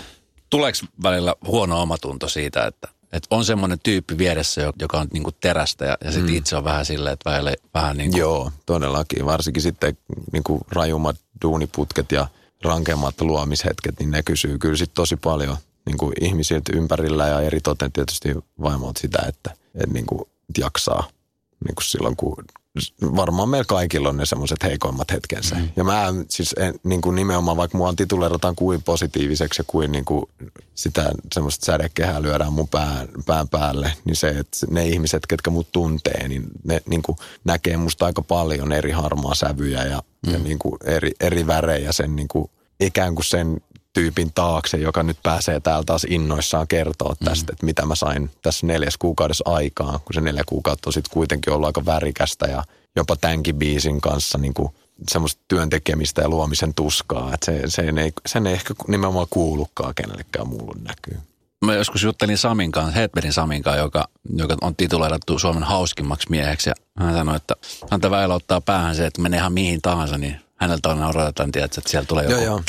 [0.50, 5.36] Tuleeko välillä huono omatunto siitä, että, että on semmoinen tyyppi vieressä, joka on niin kuin
[5.40, 6.36] terästä ja, ja sitten mm.
[6.36, 8.20] itse on vähän silleen, että välillä, vähän niin kuin...
[8.20, 9.26] Joo, todellakin.
[9.26, 9.98] Varsinkin sitten
[10.32, 12.26] niin kuin rajummat duuniputket ja
[12.64, 17.60] rankemmat luomishetket, niin ne kysyy kyllä sitten tosi paljon niin kuin ihmisiltä ympärillä ja eri
[17.60, 20.22] toten tietysti vaimolta sitä, että, että niin kuin,
[20.58, 21.08] jaksaa
[21.64, 22.44] niin kuin silloin, kun
[23.16, 25.54] varmaan meillä kaikilla on ne semmoiset heikoimmat hetkensä.
[25.54, 25.68] Mm.
[25.76, 30.04] Ja mä siis en, niin kuin nimenomaan, vaikka mua tituleerataan kuin positiiviseksi ja kuin, niin
[30.04, 30.26] kuin
[30.74, 35.72] sitä semmoista sädekehää lyödään mun pään, pään päälle, niin se, että ne ihmiset, ketkä mut
[35.72, 40.32] tuntee, niin ne niin kuin näkee musta aika paljon eri harmaa sävyjä ja, mm.
[40.32, 43.60] ja niin kuin eri, eri värejä sen niin kuin ikään kuin sen
[43.92, 47.24] tyypin taakse, joka nyt pääsee täällä taas innoissaan kertoa mm.
[47.24, 47.54] tästä, mm.
[47.54, 51.52] että mitä mä sain tässä neljäs kuukaudessa aikaan, kun se neljä kuukautta on sitten kuitenkin
[51.52, 52.64] ollut aika värikästä ja
[52.96, 54.68] jopa tämänkin biisin kanssa niin kuin
[55.10, 60.48] semmoista työntekemistä ja luomisen tuskaa, että se, sen, ei, sen ei ehkä nimenomaan kuulukaan kenellekään
[60.48, 61.18] muulle näkyy.
[61.64, 66.70] Mä joskus juttelin Samin kanssa, Hedbergin Samin kanssa, joka, joka on tituloidattu Suomen hauskimmaksi mieheksi.
[66.70, 67.54] Ja hän sanoi, että
[67.90, 71.80] häntä väillä ottaa päähän se, että menee ihan mihin tahansa, niin häneltä on odotetaan, että
[71.86, 72.62] siellä tulee joku joo, joo.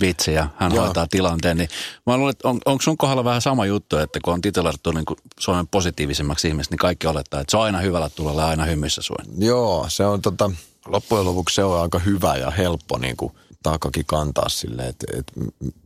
[0.00, 0.84] vitsi ja hän joo.
[0.84, 1.56] hoitaa tilanteen.
[1.56, 1.68] Niin
[2.06, 5.04] mä luulen, että on, onko sun kohdalla vähän sama juttu, että kun on tituloidattu niin
[5.40, 9.26] Suomen positiivisimmaksi ihmiseksi, niin kaikki olettaa, että se on aina hyvällä tulolla aina hymyssä suen.
[9.38, 10.50] Joo, se on tota,
[10.86, 15.32] loppujen lopuksi se on aika hyvä ja helppo niin kuin taakakin kantaa silleen, että, että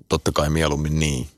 [0.08, 1.28] totta kai mieluummin niin.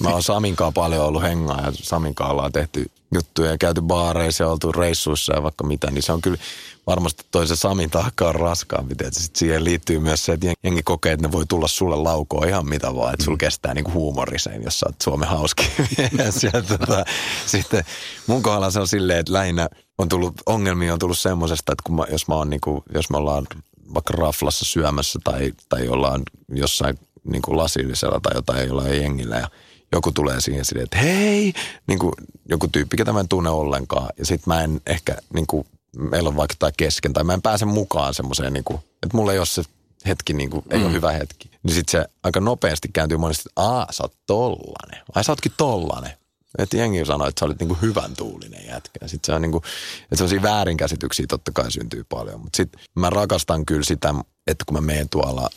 [0.00, 4.50] Mä oon Saminkaan paljon ollut hengaa ja Saminkaan ollaan tehty juttuja ja käyty baareissa ja
[4.50, 6.38] oltu reissuissa ja vaikka mitä, niin se on kyllä
[6.86, 8.94] varmasti toisen Samin taakka on raskaampi.
[9.10, 12.68] Sitten siihen liittyy myös se, että jengi kokee, että ne voi tulla sulle laukoon ihan
[12.68, 13.38] mitä vaan, että sulla mm.
[13.38, 15.68] kestää niinku huumoriseen, jos sä oot Suomen hauski
[16.68, 17.04] tota,
[17.46, 17.84] sitten
[18.26, 19.68] mun kohdalla se on silleen, että lähinnä
[19.98, 23.16] on tullut, ongelmia on tullut semmosesta, että kun mä, jos, mä oon niinku, jos me
[23.16, 23.46] ollaan
[23.94, 29.48] vaikka raflassa syömässä tai, tai ollaan jossain niin kuin lasillisella tai jotain jollain jengillä ja
[29.92, 31.52] joku tulee siihen silleen, että hei,
[31.86, 32.12] niin kuin
[32.48, 34.08] joku tyyppi, ketä mä en tunne ollenkaan.
[34.18, 37.42] Ja sit mä en ehkä, niin kuin, meillä on vaikka tai kesken, tai mä en
[37.42, 39.62] pääse mukaan semmoiseen, niin kuin, että mulla ei ole se
[40.06, 40.84] hetki, niin kuin, ei mm.
[40.84, 41.50] ole hyvä hetki.
[41.62, 45.04] Niin sit se aika nopeasti kääntyy monesti, että aa, sä oot tollanen.
[45.14, 46.12] Ai sä ootkin tollanen.
[46.58, 49.08] Että jengi sanoi, että sä olit niinku hyvän tuulinen jätkä.
[49.08, 49.62] Sitten se on niinku,
[50.02, 52.40] että sellaisia väärinkäsityksiä totta kai syntyy paljon.
[52.40, 54.14] Mutta sitten mä rakastan kyllä sitä,
[54.46, 55.48] että kun mä menen tuolla,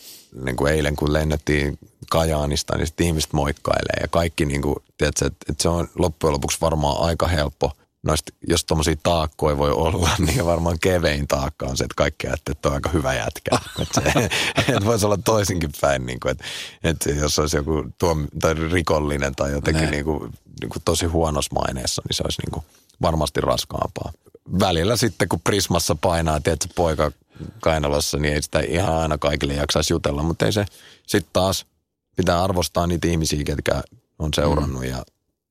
[0.44, 1.78] niin kuin eilen kun lennettiin
[2.10, 4.00] Kajaanista, niin sitten ihmiset moikkailee.
[4.00, 7.72] Ja kaikki, niin kuin, tiedätkö, että, että se on loppujen lopuksi varmaan aika helppo–
[8.06, 12.56] noista, jos tuommoisia taakkoja voi olla, niin varmaan kevein taakka on se, että kaikki ajattelee,
[12.56, 13.58] että on aika hyvä jätkä.
[13.82, 16.44] että, se, että voisi olla toisinkin päin, niin kuin, että,
[16.84, 21.54] että jos olisi joku tuom, tai rikollinen tai jotenkin niin kuin, niin kuin tosi huonossa
[21.54, 22.64] maineessa, niin se olisi niin kuin
[23.02, 24.12] varmasti raskaampaa.
[24.60, 27.12] Välillä sitten, kun Prismassa painaa, tiedätkö, poika
[27.60, 30.66] kainalossa, niin ei sitä ihan aina kaikille jaksaisi jutella, mutta ei se
[31.06, 31.66] sitten taas
[32.16, 33.82] pitää arvostaa niitä ihmisiä, ketkä
[34.18, 34.88] on seurannut mm.
[34.88, 35.04] ja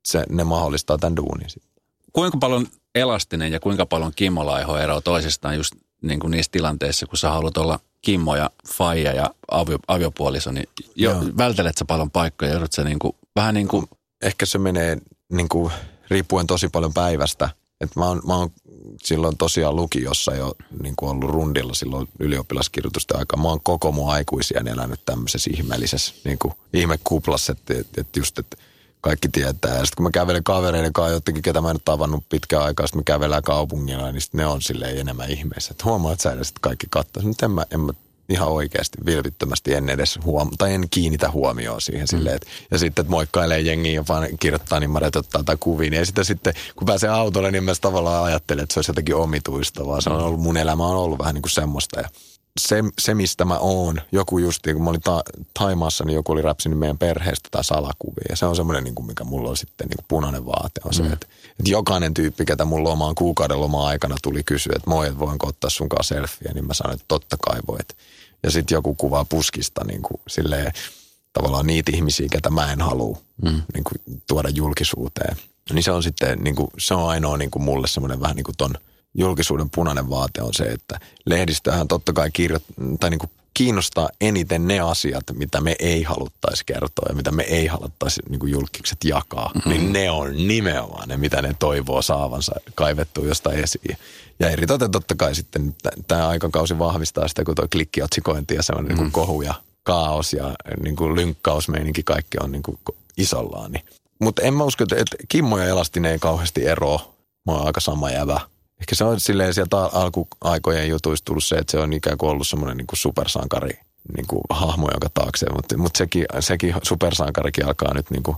[0.05, 1.74] se, ne mahdollistaa tämän duunin sitten
[2.15, 7.06] kuinka paljon elastinen ja kuinka paljon Kimmo Laiho eroaa toisistaan just niin kuin niissä tilanteissa,
[7.06, 12.12] kun sä haluat olla Kimmo ja Faija ja avio, aviopuoliso, niin jo, vältelet sä paljon
[12.12, 13.86] paikkoja, joudut sä niin kuin, vähän niin kuin...
[14.21, 14.97] Ehkä se menee
[15.32, 15.73] niin kuin,
[16.10, 17.49] riippuen tosi paljon päivästä.
[17.82, 18.49] Et mä, oon, mä oon
[19.04, 23.41] silloin tosiaan lukiossa jo niin kuin ollut rundilla silloin ylioppilaskirjoitusten aikaa.
[23.41, 28.58] Mä oon koko mun aikuisia elänyt tämmöisessä ihmeellisessä niin kuin ihmekuplassa, että, että just, että
[29.05, 29.71] kaikki tietää.
[29.71, 32.87] Ja sitten kun mä kävelen kavereiden kanssa jotenkin, ketä mä en ole tavannut pitkään aikaa,
[32.87, 35.71] sitten me kävellään kaupungilla, niin ne on silleen enemmän ihmeessä.
[35.71, 37.23] Että huomaa, että sä edes kaikki katsoo.
[37.23, 37.93] Nyt en mä, en mä
[38.29, 42.07] ihan oikeasti vilpittömästi en edes huom- tai en kiinnitä huomioon siihen mm.
[42.07, 45.93] silleen, että, ja sitten että moikkailee jengiä ja vaan kirjoittaa niin ottaa tai kuviin.
[45.93, 49.85] Ja sitten, sitten kun pääsee autolle, niin mä tavallaan ajattelen, että se olisi jotenkin omituista,
[49.85, 51.99] vaan se on ollut, mun elämä on ollut vähän niin kuin semmoista.
[51.99, 52.09] Ja
[52.59, 55.23] se, se, mistä mä oon, joku justi, kun mä olin ta-
[55.59, 58.25] Taimaassa, niin joku oli räpsinyt meidän perheestä tai salakuvia.
[58.29, 60.93] Ja se on semmoinen, niin kuin, mikä mulla on sitten niin kuin punainen vaate, on
[60.93, 61.13] se, mm.
[61.13, 61.27] että,
[61.59, 65.47] että jokainen tyyppi, ketä mun lomaan kuukauden lomaa aikana tuli kysyä, että moi, että voinko
[65.47, 67.95] ottaa sun kanssa selfieä, niin mä sanoin, että totta kai voit.
[68.43, 70.71] Ja sitten joku kuvaa puskista niin kuin, silleen,
[71.33, 73.61] tavallaan niitä ihmisiä, ketä mä en halua mm.
[73.73, 75.37] niin kuin, tuoda julkisuuteen.
[75.73, 78.43] Niin se on sitten, niin kuin, se on ainoa niin kuin mulle semmoinen vähän niin
[78.43, 78.75] kuin ton–
[79.15, 82.60] julkisuuden punainen vaate on se, että lehdistöhän totta kai kirjo-
[82.99, 87.43] tai niin kuin kiinnostaa eniten ne asiat, mitä me ei haluttaisi kertoa ja mitä me
[87.43, 89.51] ei haluttaisi niin julkikset jakaa.
[89.56, 89.71] Mm-hmm.
[89.71, 93.97] Niin ne on nimenomaan ne, mitä ne toivoo saavansa kaivettua jostain esiin.
[94.39, 95.75] Ja eritoten totta kai sitten
[96.08, 99.04] tämä aikakausi vahvistaa sitä, kun tuo klikkiotsikointi ja semmoinen mm-hmm.
[99.04, 102.78] niin kohu ja kaos ja niin kuin lynkkausmeininki kaikki on niin kuin
[103.17, 103.71] isollaan.
[103.71, 103.86] Niin.
[104.21, 107.13] Mutta en mä usko, että Kimmo ja Elastinen ei kauheasti eroa.
[107.45, 108.41] Mä oon aika sama jävä
[108.85, 112.47] Ehkä se on silleen sieltä alkuaikojen jutuista tullut se, että se on ikään kuin ollut
[112.47, 113.79] semmoinen niin kuin supersankari
[114.15, 115.45] niin kuin hahmo, joka taakse.
[115.55, 118.37] Mutta, mutta sekin, sekin supersankarikin alkaa nyt niin kuin,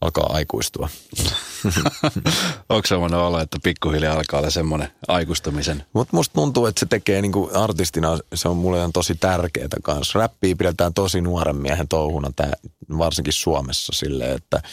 [0.00, 0.88] alkaa aikuistua.
[2.68, 5.84] Onko semmoinen olo, että pikkuhiljaa alkaa olla semmoinen aikuistumisen?
[5.92, 9.68] Mutta musta tuntuu, että se tekee niin kuin artistina, se on mulle on tosi tärkeää
[9.82, 10.18] kanssa.
[10.18, 12.52] Räppiä pidetään tosi nuoren miehen touhuna, tää,
[12.98, 14.62] varsinkin Suomessa silleen, että–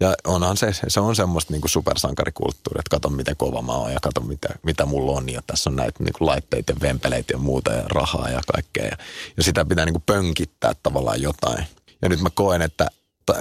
[0.00, 3.92] ja onhan se, se on semmoista niin kuin supersankarikulttuuria, että kato miten kova mä oon
[3.92, 5.28] ja kato mitä, mitä mulla on.
[5.28, 8.84] Ja tässä on näitä niin kuin laitteita ja vempeleitä ja muuta ja rahaa ja kaikkea.
[8.84, 8.96] Ja,
[9.36, 11.64] ja sitä pitää niin kuin pönkittää tavallaan jotain.
[12.02, 12.86] Ja nyt mä koen, että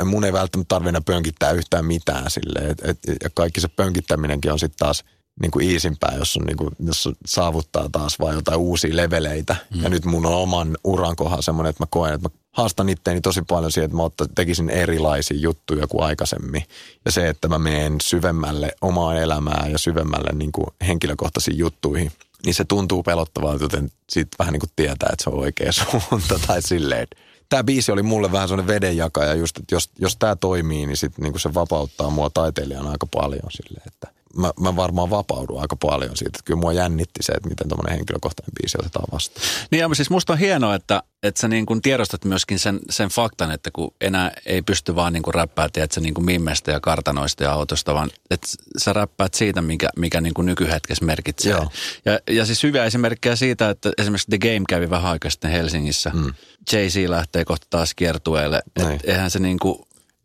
[0.05, 2.59] mun ei välttämättä tarvitse pönkittää yhtään mitään sille.
[2.59, 5.03] Et, et, ja kaikki se pönkittäminenkin on sitten taas
[5.41, 9.55] niin kuin iisimpää, jos, on niin kuin, jos saavuttaa taas vain jotain uusia leveleitä.
[9.75, 9.83] Mm.
[9.83, 13.21] Ja nyt mun on oman uran kohdalla semmoinen, että mä koen, että mä haastan itteeni
[13.21, 16.63] tosi paljon siihen, että mä otta, tekisin erilaisia juttuja kuin aikaisemmin.
[17.05, 22.11] Ja se, että mä menen syvemmälle omaan elämään ja syvemmälle niin kuin henkilökohtaisiin juttuihin,
[22.45, 26.39] niin se tuntuu pelottavalta, joten sitten vähän niin kuin tietää, että se on oikea suunta
[26.47, 27.07] tai silleen,
[27.49, 31.17] tämä biisi oli mulle vähän sellainen vedenjakaja just, että jos, jos tämä toimii, niin sit
[31.17, 36.17] niin se vapauttaa mua taiteilijana aika paljon silleen, että mä, mä varmaan vapaudun aika paljon
[36.17, 36.29] siitä.
[36.29, 39.45] Että kyllä mua jännitti se, että miten tämmöinen henkilökohtainen biisi otetaan vastaan.
[39.71, 43.09] Niin ja siis musta on hienoa, että, että sä niin kuin tiedostat myöskin sen, sen
[43.09, 46.79] faktan, että kun enää ei pysty vaan niin kuin räppää, tiedätkö, niin kuin mimmestä ja
[46.79, 51.51] kartanoista ja autosta, vaan että sä räppäät siitä, mikä, mikä niin kuin nykyhetkessä merkitsee.
[51.51, 51.71] Joo.
[52.05, 56.11] Ja, ja siis hyviä esimerkkejä siitä, että esimerkiksi The Game kävi vähän aikaa sitten Helsingissä.
[56.13, 56.33] Mm.
[56.71, 58.61] Jay-Z lähtee kohta taas kiertueelle.
[58.75, 59.79] Että eihän se niin kuin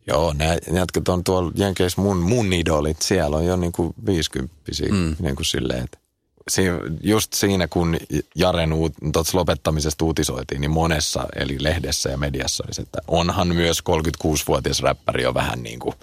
[0.06, 3.02] Joo, ne jätkät on tuolla Jenkeissä mun, mun idolit.
[3.02, 5.16] Siellä on jo niin kuin viisikymppisiä mm.
[5.18, 5.98] niin kuin silleen, että
[6.50, 7.96] siinä, just siinä, kun
[8.34, 8.92] Jaren uut,
[9.32, 15.22] lopettamisesta uutisoitiin, niin monessa, eli lehdessä ja mediassa oli se, että onhan myös 36-vuotias räppäri
[15.22, 15.94] jo vähän niin kuin,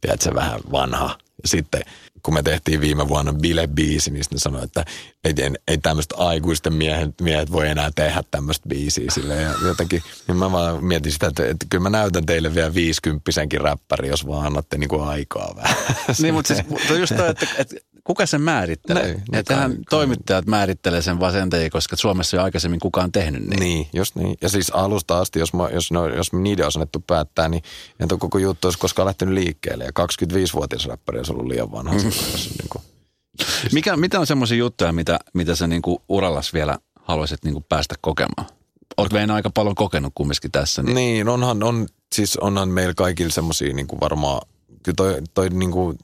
[0.00, 1.18] tiedätkö, vähän vanha.
[1.44, 1.82] Sitten
[2.22, 4.84] kun me tehtiin viime vuonna Bile-biisi, niin sitten sanoi, että
[5.24, 5.34] ei,
[5.68, 9.42] ei tämmöistä aikuisten miehet, miehet voi enää tehdä tämmöistä biisiä sille.
[9.42, 13.60] Ja jotenkin, niin mä vaan mietin sitä, että, että kyllä mä näytän teille vielä viisikymppisenkin
[13.60, 15.76] räppäri, jos vaan annatte niinku aikaa vähän.
[16.22, 16.66] Niin, mutta siis
[17.00, 17.76] just toi, että, että
[18.06, 19.02] kuka sen määrittelee?
[19.02, 23.42] Näin, että tähän toimittajat määrittelee sen vaan sen takia, koska Suomessa ei aikaisemmin kukaan tehnyt
[23.42, 23.60] niin.
[23.60, 24.36] Niin, just niin.
[24.42, 27.62] Ja siis alusta asti, jos, mä, jos, no, jos niiden olisi annettu päättää, niin
[28.00, 29.84] en tuo koko juttu olisi koskaan lähtenyt liikkeelle.
[29.84, 31.94] Ja 25-vuotias räppäri olisi ollut liian vanha.
[31.94, 32.00] Mm.
[32.00, 32.82] niin kuin.
[33.72, 37.64] Mikä, mitä on semmoisia juttuja, mitä, mitä sä niin kuin urallas vielä haluaisit niin kuin
[37.68, 38.48] päästä kokemaan?
[38.96, 40.82] Olet meidän aika paljon kokenut kumminkin tässä.
[40.82, 44.48] Niin, niin onhan, on, siis onhan meillä kaikilla semmoisia niin varmaan
[44.86, 45.94] kyllä toi, toi niinku,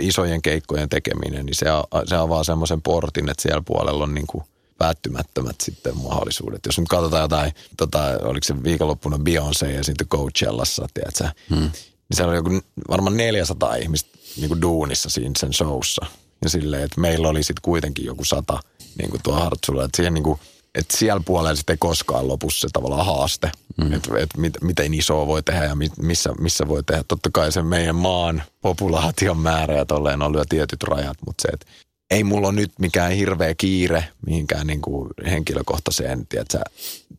[0.00, 1.66] isojen keikkojen tekeminen, niin se,
[2.04, 4.44] se avaa semmoisen portin, että siellä puolella on niinku
[4.78, 6.66] päättymättömät sitten mahdollisuudet.
[6.66, 11.60] Jos nyt katsotaan jotain, tota, oliko se viikonloppuna Beyoncé ja sitten Coachellassa, tiedätkö, hmm.
[11.60, 11.72] niin
[12.14, 16.06] siellä oli joku varmaan 400 ihmistä niinku duunissa siinä sen showssa.
[16.44, 18.60] Ja silleen, että meillä oli sitten kuitenkin joku sata
[18.98, 19.84] niin kuin tuo Hartsulla.
[19.84, 20.38] Että siihen niin kuin,
[20.74, 23.92] että siellä puolella sitten koskaan lopu se tavallaan haaste, mm.
[23.92, 27.04] että et mit, miten isoa voi tehdä ja missä, missä voi tehdä.
[27.08, 31.48] Totta kai se meidän maan populaation määrä ja tolleen on lyö tietyt rajat, mutta se,
[31.48, 31.66] että
[32.10, 36.60] ei mulla ole nyt mikään hirveä kiire mihinkään niin kuin henkilökohtaiseen, tiedätkö,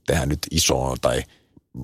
[0.08, 1.24] tehdä nyt isoa tai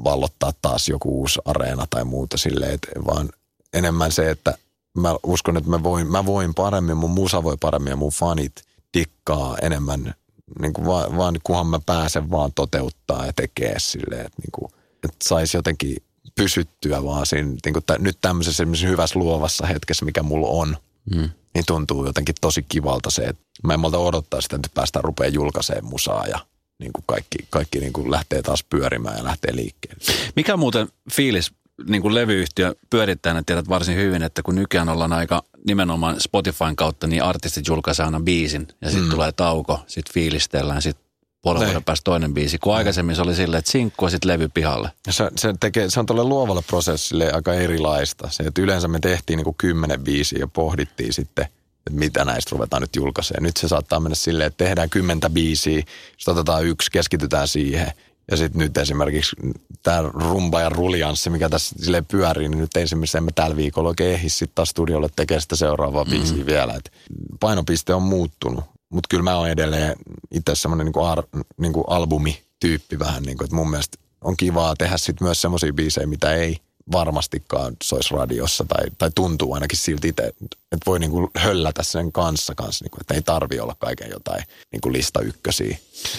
[0.04, 3.30] vallottaa taas joku uusi areena tai muuta silleen, että vaan
[3.74, 4.58] enemmän se, että
[4.98, 8.64] mä uskon, että mä voin, mä voin paremmin, mun musa voi paremmin ja mun fanit
[8.94, 10.14] dikkaa enemmän
[10.62, 14.72] niin kuin vaan, vaan kunhan mä pääsen vaan toteuttaa ja tekee silleen, että, niin kuin,
[15.04, 15.98] että saisi jotenkin
[16.36, 20.78] pysyttyä vaan siinä, niin kuin t- nyt tämmöisessä hyvässä luovassa hetkessä, mikä mulla on,
[21.16, 21.30] mm.
[21.54, 25.30] niin tuntuu jotenkin tosi kivalta se, että mä en malta odottaa sitä, että päästään rupeaa
[25.30, 26.40] julkaisemaan musaa ja
[26.80, 30.04] niin kuin kaikki, kaikki niin kuin lähtee taas pyörimään ja lähtee liikkeelle.
[30.36, 31.52] Mikä muuten fiilis
[31.88, 37.08] niin kuin levyyhtiö pyörittäjänä tiedät varsin hyvin, että kun nykyään ollaan aika nimenomaan Spotifyn kautta,
[37.08, 39.12] niin artistit julkaisee aina biisin ja sitten mm.
[39.12, 41.10] tulee tauko, sitten fiilistellään, sitten
[41.42, 44.50] puolen vuoden päästä toinen biisi, kun aikaisemmin se oli silleen, että sinkku ja sitten levy
[44.54, 44.92] pihalle.
[45.10, 48.30] Se, se, tekee, se on tuolle luovalle prosessille aika erilaista.
[48.32, 52.50] Se, että yleensä me tehtiin niin kuin kymmenen biisiä ja pohdittiin sitten, että mitä näistä
[52.52, 53.44] ruvetaan nyt julkaisemaan.
[53.44, 55.84] Nyt se saattaa mennä silleen, että tehdään kymmentä biisiä,
[56.18, 57.92] sitten otetaan yksi, keskitytään siihen–
[58.32, 59.36] ja sitten nyt esimerkiksi
[59.84, 64.14] tämä rumba ja rulianssi, mikä tässä sille pyörii, niin nyt esimerkiksi emme tällä viikolla oikein
[64.14, 66.20] ehdi sitten taas studiolle tekemään sitä seuraavaa mm-hmm.
[66.20, 66.74] biisiä vielä.
[66.74, 66.92] Et
[67.40, 69.96] painopiste on muuttunut, mutta kyllä mä oon edelleen
[70.32, 71.24] itse semmoinen niinku ar,
[71.58, 76.34] niinku albumityyppi vähän, niinku, että mun mielestä on kivaa tehdä sitten myös semmoisia biisejä, mitä
[76.34, 76.58] ei–
[76.92, 80.24] varmastikaan soisi radiossa tai, tai tuntuu ainakin silti itse,
[80.72, 84.92] että voi niinku höllätä sen kanssa, kanssa niinku, että ei tarvi olla kaiken jotain niinku
[84.92, 85.78] lista ykkösiä.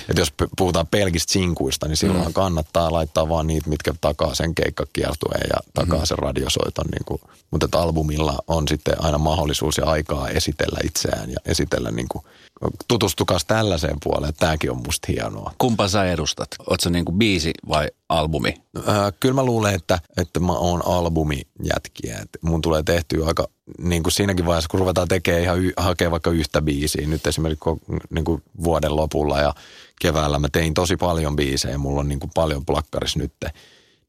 [0.08, 2.32] että jos puhutaan pelkistä sinkuista, niin silloin mm.
[2.32, 6.06] kannattaa laittaa vaan niitä, mitkä takaa sen keikkakiertueen ja takaa mm.
[6.06, 6.86] sen radiosoiton.
[6.92, 7.20] Niinku.
[7.50, 12.24] Mutta että albumilla on sitten aina mahdollisuus ja aikaa esitellä itseään ja esitellä niinku
[12.88, 14.34] tutustukas tällaiseen puoleen.
[14.38, 15.52] Tämäkin on musta hienoa.
[15.58, 16.48] Kumpa sä edustat?
[16.58, 18.54] Oletko niin kuin biisi vai albumi?
[18.88, 22.18] Äh, kyllä mä luulen, että, että mä oon albumijätkiä.
[22.18, 26.10] Et mun tulee tehtyä aika niin kuin siinäkin vaiheessa, kun ruvetaan tekemään ihan y- hakee
[26.10, 27.06] vaikka yhtä biisiä.
[27.06, 27.70] Nyt esimerkiksi
[28.10, 29.54] niin kuin vuoden lopulla ja
[30.00, 31.78] keväällä mä tein tosi paljon biisejä.
[31.78, 33.32] Mulla on niin kuin paljon plakkaris nyt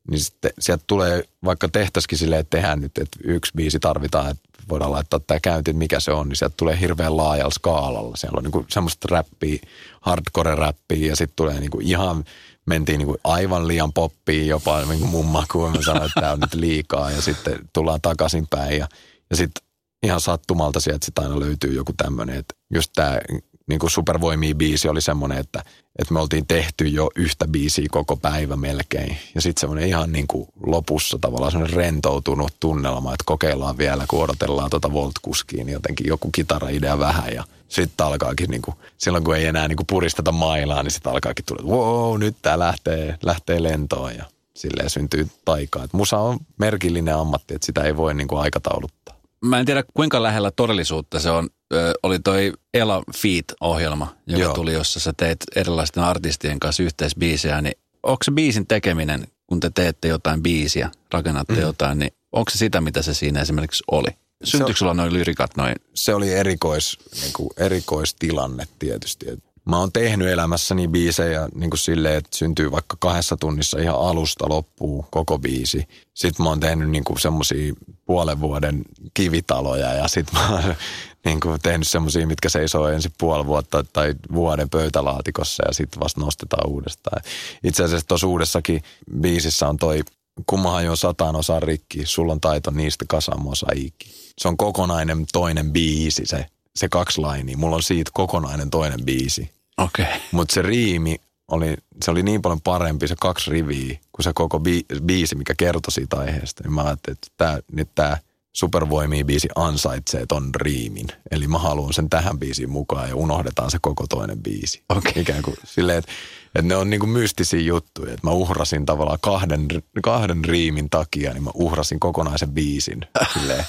[0.09, 4.49] niin sitten sieltä tulee, vaikka tehtäisikin silleen, että tehdään nyt, että yksi biisi tarvitaan, että
[4.69, 8.17] voidaan laittaa tämä käynti, että mikä se on, niin sieltä tulee hirveän laajalla skaalalla.
[8.17, 9.59] Siellä on niin semmoista räppiä,
[10.01, 12.23] hardcore-räppiä ja sitten tulee niin kuin ihan,
[12.65, 15.71] mentiin niin kuin aivan liian poppiin jopa niin kuin mun makuun.
[15.71, 18.87] Mä sanoin, että tämä on nyt liikaa ja sitten tullaan takaisinpäin ja,
[19.29, 19.63] ja sitten
[20.03, 23.19] ihan sattumalta sieltä sitten aina löytyy joku tämmöinen, että just tämä
[23.67, 25.59] niin kuin supervoimia biisi oli semmoinen, että,
[25.99, 29.17] että me oltiin tehty jo yhtä biisiä koko päivä melkein.
[29.35, 34.23] Ja sitten semmoinen ihan niin kuin lopussa tavallaan semmoinen rentoutunut tunnelma, että kokeillaan vielä, kun
[34.23, 39.35] odotellaan tuota Volt-kuskiin, niin jotenkin joku kitara-idea vähän ja sitten alkaakin niin kuin, silloin kun
[39.35, 43.63] ei enää niin kuin puristeta mailaa, niin sitten alkaakin tulla, wow, nyt tämä lähtee, lähtee
[43.63, 45.83] lentoon ja silleen syntyy taikaa.
[45.83, 49.15] Et musa on merkillinen ammatti, että sitä ei voi niin kuin aikatauluttaa.
[49.41, 51.49] Mä en tiedä kuinka lähellä todellisuutta se on.
[51.73, 54.53] Ö, oli toi Ela Feet-ohjelma, joka Joo.
[54.53, 57.61] tuli, jossa sä teet erilaisten artistien kanssa yhteisbiisejä.
[57.61, 61.61] Niin onko se biisin tekeminen, kun te teette jotain biisiä, rakennatte mm.
[61.61, 64.07] jotain, niin onko se sitä, mitä se siinä esimerkiksi oli?
[64.43, 65.75] Syntyykö sulla noin lyrikat noin?
[65.93, 69.25] Se oli erikois, niin kuin erikoistilanne tietysti.
[69.65, 74.49] Mä oon tehnyt elämässäni biisejä niin kuin silleen, että syntyy vaikka kahdessa tunnissa ihan alusta
[74.49, 75.87] loppuu koko biisi.
[76.13, 77.73] Sitten mä oon tehnyt niin kuin semmosia
[78.05, 78.81] puolen vuoden
[79.13, 80.75] kivitaloja ja sitten mä oon
[81.25, 86.21] niin kuin tehnyt semmosia, mitkä seisoo ensin puoli vuotta tai vuoden pöytälaatikossa ja sitten vasta
[86.21, 87.21] nostetaan uudestaan.
[87.63, 88.83] Itse asiassa tuossa uudessakin
[89.21, 90.01] biisissä on toi
[90.45, 94.09] kummahan jo sataan osaa rikki, sulla on taito niistä kasan mosaiikki.
[94.37, 97.57] Se on kokonainen toinen biisi se, se kaksi lainia.
[97.57, 99.51] Mulla on siitä kokonainen toinen biisi.
[99.77, 100.05] Okei.
[100.05, 100.19] Okay.
[100.31, 101.15] Mutta se riimi
[101.47, 105.53] oli, se oli niin paljon parempi se kaksi riviä kuin se koko bi, biisi, mikä
[105.57, 106.63] kertoi siitä aiheesta.
[106.63, 108.17] Ja mä ajattelin, että tää, nyt tämä
[108.53, 111.07] Supervoimia biisi ansaitsee ton riimin.
[111.31, 114.83] Eli mä haluan sen tähän biisiin mukaan ja unohdetaan se koko toinen biisi.
[114.89, 115.11] Okay.
[115.15, 116.11] Ikään kuin silleen, että
[116.55, 118.13] että ne on niinku mystisiä juttuja.
[118.13, 119.67] Että mä uhrasin tavallaan kahden,
[120.03, 123.01] kahden riimin takia, niin mä uhrasin kokonaisen biisin
[123.33, 123.65] silleen,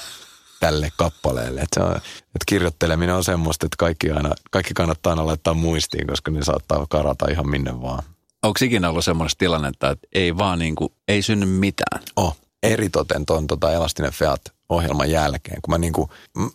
[0.63, 1.61] tälle kappaleelle.
[1.61, 6.07] Että, se on, että kirjoitteleminen on semmoista, että kaikki, aina, kaikki kannattaa aina laittaa muistiin,
[6.07, 8.03] koska ne saattaa karata ihan minne vaan.
[8.43, 12.03] Onko ikinä ollut semmoista tilannetta, että ei vaan niin kuin, ei synny mitään?
[12.15, 16.09] Oh, eritoten tuon tota Elastinen Feat-ohjelman jälkeen, kun mä, niin kuin,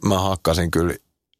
[0.04, 0.94] mä hakkasin kyllä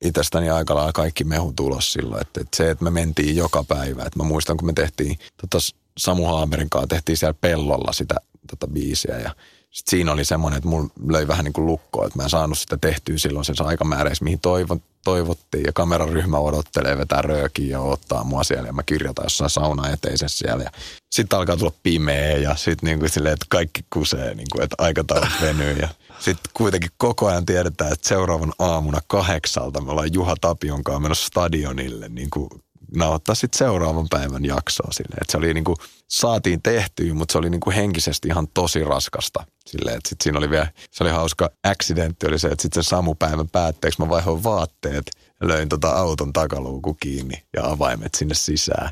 [0.04, 2.20] itsestäni aika lailla kaikki mehu tulos silloin.
[2.20, 4.02] Että, että se, että me mentiin joka päivä.
[4.02, 5.58] Että mä muistan, kun me tehtiin, tota
[5.98, 8.14] Samu Haamerin kanssa tehtiin siellä pellolla sitä
[8.50, 9.34] tota biisiä ja
[9.70, 12.58] sitten siinä oli semmoinen, että mulla löi vähän niin kuin lukkoa, että mä en saanut
[12.58, 15.64] sitä tehtyä silloin sen aikamääräis, mihin toivo, toivottiin.
[15.66, 20.38] Ja kameraryhmä odottelee, vetää röökiä ja ottaa mua siellä ja mä kirjoitan jossain sauna eteisessä
[20.38, 20.64] siellä.
[20.64, 20.70] Ja
[21.10, 24.76] sitten alkaa tulla pimeä ja sitten niin kuin silleen, että kaikki kusee, niin kuin, että
[24.78, 25.76] aikataulut venyy.
[25.80, 31.00] Ja sitten kuitenkin koko ajan tiedetään, että seuraavan aamuna kahdeksalta me ollaan Juha Tapion kanssa
[31.00, 32.48] menossa stadionille niin kuin
[32.96, 35.18] nauhoittaa sitten seuraavan päivän jaksoa silleen.
[35.22, 35.76] Että se oli niinku,
[36.08, 39.44] saatiin tehtyä, mutta se oli niinku henkisesti ihan tosi raskasta.
[39.66, 42.90] Silleen, että sit siinä oli vielä, se oli hauska accidentti oli se, että sitten sen
[42.90, 48.90] samupäivän päätteeksi mä vaihoin vaatteet ja löin tota auton takaluuku kiinni ja avaimet sinne sisään.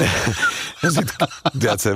[0.82, 1.28] ja sitten,
[1.60, 1.90] tiedätkö,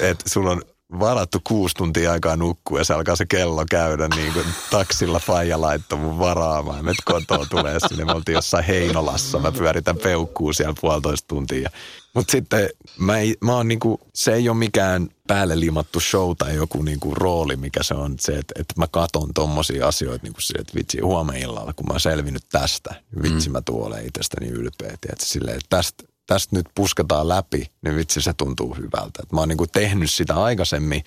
[0.00, 0.62] että sulla on
[1.00, 5.60] varattu kuusi tuntia aikaa nukkua ja se alkaa se kello käydä niin kuin taksilla faija
[5.60, 6.84] laittoi mun varaamaan.
[6.84, 11.70] Nyt kotoa tulee sinne, me oltiin jossain Heinolassa, mä pyöritän peukkuu siellä puolitoista tuntia.
[12.14, 16.54] Mutta sitten mä, ei, mä oon niinku, se ei ole mikään päälle limattu show tai
[16.54, 20.54] joku niinku rooli, mikä se on se, että, että mä katon tommosia asioita niinku se,
[20.58, 23.52] että vitsi huomenna illalla, kun mä oon selvinnyt tästä, vitsi mm.
[23.52, 24.92] mä tuolen itsestäni ylpeä.
[24.92, 29.22] Että silleen, että tästä, tästä nyt pusketaan läpi, niin vitsi se tuntuu hyvältä.
[29.22, 31.04] Et mä oon niinku tehnyt sitä aikaisemmin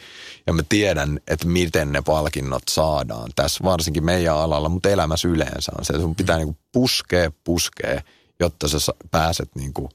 [0.48, 5.72] ja mä tiedän, että miten ne palkinnot saadaan tässä varsinkin meidän alalla, mutta elämässä yleensä
[5.78, 8.02] on se, että sun pitää niinku puskea, puskea,
[8.40, 8.78] jotta sä
[9.12, 9.90] pääset niinku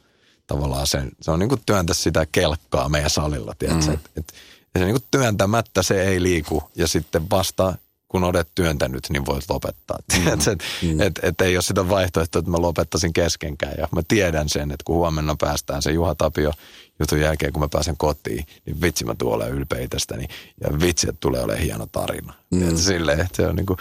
[0.46, 3.86] tavallaan sen, se on niinku työntä sitä kelkkaa meidän salilla, tiedätkö?
[3.86, 3.94] Mm.
[3.94, 4.34] Et, et,
[4.74, 7.74] ja se niinku työntämättä se ei liiku ja sitten vasta
[8.10, 9.98] kun olet työntänyt, niin voit lopettaa.
[10.20, 10.28] Mm.
[10.28, 11.00] että et, mm.
[11.00, 13.74] et, et ei ole sitä vaihtoehtoa, että mä lopettaisin keskenkään.
[13.78, 16.52] Ja mä tiedän sen, että kun huomenna päästään se Juha Tapio
[17.00, 20.26] jutun jälkeen, kun mä pääsen kotiin, niin vitsi mä tuolla ylpeä itsestäni.
[20.60, 22.34] Ja vitsi, että tulee olemaan hieno tarina.
[22.50, 22.76] Mm.
[22.76, 23.76] silleen, että se on niinku,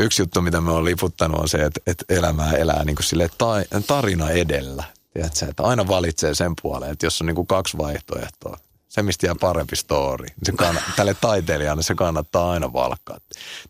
[0.00, 3.30] yksi juttu, mitä me on liputtanut, on se, että, että elämää elää niinku sille
[3.86, 4.84] tarina edellä.
[5.14, 8.58] Tiedätkö, että aina valitsee sen puoleen, että jos on niinku kaksi vaihtoehtoa,
[8.92, 10.26] se, mistä jää parempi story.
[10.42, 13.18] Se kann, tälle taiteilijalle se kannattaa aina valkkaa.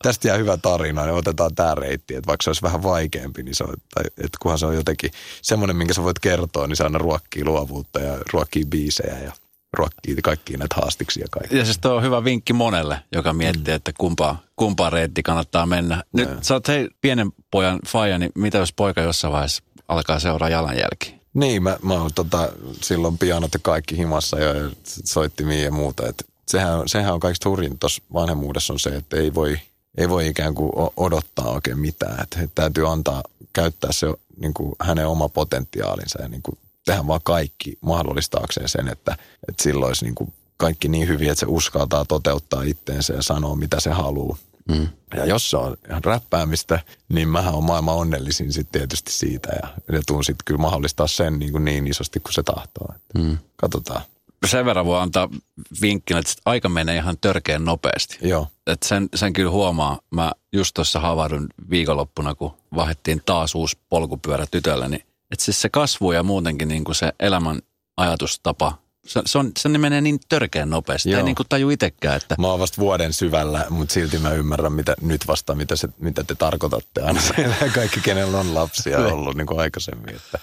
[0.03, 2.15] Tästä jää hyvä tarina, niin otetaan tämä reitti.
[2.15, 5.11] Että vaikka se olisi vähän vaikeampi, niin se on, tai, että kunhan se on jotenkin
[5.43, 9.33] semmoinen, minkä sä voit kertoa, niin se aina ruokkii luovuutta ja ruokkii biisejä ja
[9.73, 11.57] ruokkii kaikkia näitä haastiksi ja kaikki.
[11.57, 13.77] Ja siis tuo on hyvä vinkki monelle, joka miettii, mm.
[13.77, 16.05] että kumpaa, kumpaa reitti kannattaa mennä.
[16.13, 16.37] Nyt no.
[16.43, 21.22] sä oot hei, pienen pojan faija, niin mitä jos poika jossain vaiheessa alkaa seuraa jalanjälki?
[21.35, 24.71] Niin, mä, mä oon tota, silloin pianot ja kaikki himassa ja
[25.05, 26.09] soittimia ja muuta.
[26.09, 29.59] Et sehän, sehän on kaikista hurjin tuossa vanhemmuudessa on se, että ei voi,
[29.99, 32.23] ei voi ikään kuin odottaa oikein mitään.
[32.23, 37.21] Että täytyy antaa, käyttää se niin kuin hänen oma potentiaalinsa ja niin kuin tehdä vaan
[37.25, 39.16] kaikki mahdollistaakseen sen, että,
[39.49, 43.57] että silloin olisi niin kuin kaikki niin hyvin, että se uskaltaa toteuttaa itteensä ja sanoa,
[43.57, 44.37] mitä se haluaa.
[44.69, 44.89] Mm.
[45.15, 49.49] Ja jos se on ihan räppäämistä, niin mähän on maailman onnellisin sitten tietysti siitä.
[49.63, 52.89] Ja, ja tuun sitten kyllä mahdollistaa sen niin, kuin niin isosti kuin se tahtoo.
[53.15, 53.39] Mm.
[53.57, 54.03] Katsotaan.
[54.47, 55.29] Sen verran voi antaa
[55.81, 58.19] vinkkinä, että aika menee ihan törkeän nopeasti.
[58.23, 58.49] Joo.
[58.67, 60.01] Et sen, sen kyllä huomaa.
[60.11, 65.69] Mä just tuossa havahdun viikonloppuna, kun vahettiin taas uusi polkupyörä tytölle, niin että siis se
[65.69, 67.63] kasvu ja muutenkin niin kuin se elämän
[67.97, 71.11] ajatustapa Se, se, on, se menee niin törkeän nopeasti.
[71.11, 71.18] Joo.
[71.18, 72.34] Ei niin kuin taju itsekään, että...
[72.38, 76.24] Mä oon vasta vuoden syvällä, mutta silti mä ymmärrän mitä, nyt vasta, mitä, se, mitä
[76.24, 77.55] te tarkoitatte aina siellä.
[77.74, 80.16] Kaikki, kenellä on lapsia ollut niin kuin aikaisemmin.
[80.16, 80.38] Että,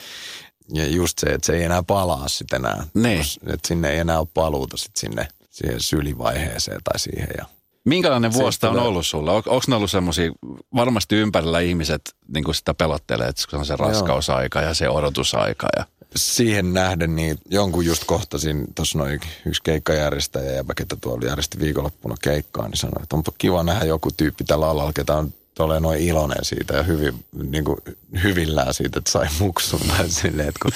[0.73, 2.87] ja just se, että se ei enää palaa sitten enää.
[2.93, 3.25] Niin.
[3.47, 7.29] Että sinne ei enää ole paluuta sitten sinne siihen sylivaiheeseen tai siihen.
[7.37, 7.45] Ja
[7.85, 9.31] Minkälainen vuosi on ollut sulla?
[9.31, 10.31] On, onko ne ollut semmoisia,
[10.75, 15.67] varmasti ympärillä ihmiset niin kuin sitä pelottelee, että se on se raskausaika ja se odotusaika
[15.77, 15.85] ja
[16.15, 22.15] siihen nähden, niin jonkun just kohtasin, tuossa noin yksi keikkajärjestäjä ja ketä tuolla järjesti viikonloppuna
[22.21, 25.99] keikkaa, niin sanoi, että onpa kiva nähdä joku tyyppi tällä alalla, ketä on tulee noin
[26.01, 27.77] iloinen siitä ja hyvin, niin kuin,
[28.23, 29.79] hyvillään siitä, että sai muksun.
[30.07, 30.71] silleen, että kun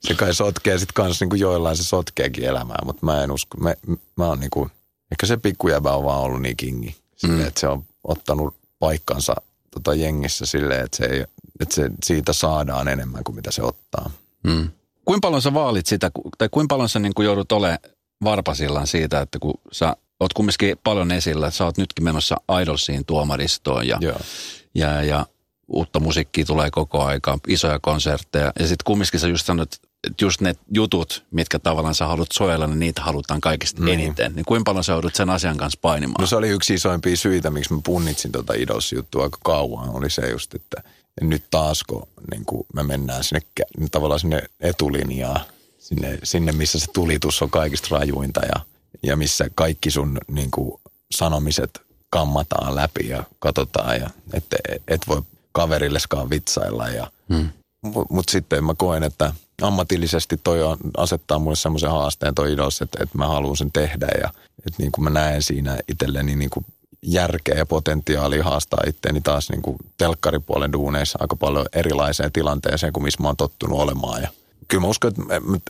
[0.00, 3.58] se kai sotkee sitten kanssa niin kuin joillain se sotkeekin elämää, mutta mä en usko.
[3.58, 3.74] Mä,
[4.16, 4.70] mä oon niin kuin,
[5.10, 6.96] ehkä se pikkujäbä on vaan ollut niin kingi.
[7.16, 7.48] Silleen, mm.
[7.48, 9.34] että se on ottanut paikkansa
[9.70, 11.24] tota jengissä silleen, että, se ei,
[11.60, 14.10] että se, siitä saadaan enemmän kuin mitä se ottaa.
[14.44, 14.70] Mm.
[15.04, 17.78] Kuinka paljon sä vaalit sitä, tai kuinka paljon sä niin kuin joudut olemaan
[18.24, 23.88] varpasillaan siitä, että kun sä oot kumminkin paljon esillä, sä oot nytkin menossa Idolsiin tuomaristoon
[23.88, 23.98] ja,
[24.74, 25.26] ja, ja
[25.68, 28.52] uutta musiikkia tulee koko aika, isoja konsertteja.
[28.58, 29.72] Ja sitten kumminkin sä just sanoit,
[30.06, 34.00] että just ne jutut, mitkä tavallaan sä haluat suojella, niin niitä halutaan kaikista niin.
[34.00, 34.32] eniten.
[34.34, 36.20] Niin kuinka paljon sä joudut sen asian kanssa painimaan?
[36.20, 40.30] No se oli yksi isoimpia syitä, miksi mä punnitsin tuota Idols-juttua aika kauan, oli se
[40.30, 40.82] just, että
[41.20, 43.40] nyt taas kun niin kuin me mennään sinne
[43.90, 45.40] tavallaan sinne etulinjaan,
[45.78, 48.60] sinne, sinne missä se tulitus on kaikista rajuinta ja,
[49.02, 54.44] ja missä kaikki sun niin kuin, sanomiset kammataan läpi ja katsotaan ja et,
[54.88, 56.88] et voi kaverilleskaan vitsailla.
[56.88, 57.48] Ja, hmm.
[57.82, 62.82] Mutta mut sitten mä koen, että ammatillisesti toi on, asettaa mulle semmoisen haasteen toi idos,
[62.82, 64.28] että, että mä haluan sen tehdä ja
[64.66, 66.66] että niin kuin mä näen siinä itselleni niin kuin
[67.02, 73.04] järkeä ja potentiaalia haastaa itteeni taas niin kuin telkkaripuolen duuneissa aika paljon erilaiseen tilanteeseen kuin
[73.04, 74.22] missä mä oon tottunut olemaan.
[74.22, 74.28] Ja
[74.68, 75.24] kyllä mä uskon, että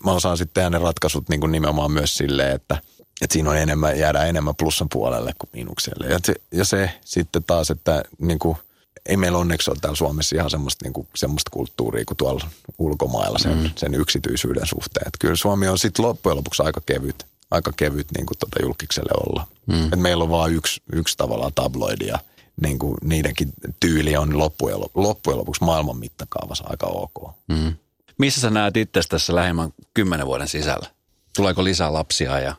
[0.05, 2.79] mä osaan sitten tehdä ne ratkaisut niin kuin nimenomaan myös silleen, että,
[3.21, 6.07] että siinä on enemmän, jäädään enemmän plussan puolelle kuin miinukselle.
[6.07, 8.57] Ja se, ja se sitten taas, että niin kuin,
[9.07, 13.39] ei meillä onneksi ole täällä Suomessa ihan semmoista, niin kuin, semmoista kulttuuria kuin tuolla ulkomailla
[13.39, 13.71] sen, mm.
[13.77, 15.07] sen yksityisyyden suhteen.
[15.07, 19.11] Että kyllä Suomi on sitten loppujen lopuksi aika kevyt aika kevyt niin kuin tuota julkikselle
[19.27, 19.47] olla.
[19.67, 19.93] Mm.
[19.93, 22.19] Et meillä on vain yksi, yksi tavallaan tabloidi ja
[22.63, 27.35] niin kuin niidenkin tyyli on loppujen, loppujen lopuksi maailman mittakaavassa aika ok.
[27.49, 27.75] Mm.
[28.19, 30.87] Missä sä näet itse tässä lähemmän kymmenen vuoden sisällä?
[31.37, 32.55] Tuleeko lisää lapsia ja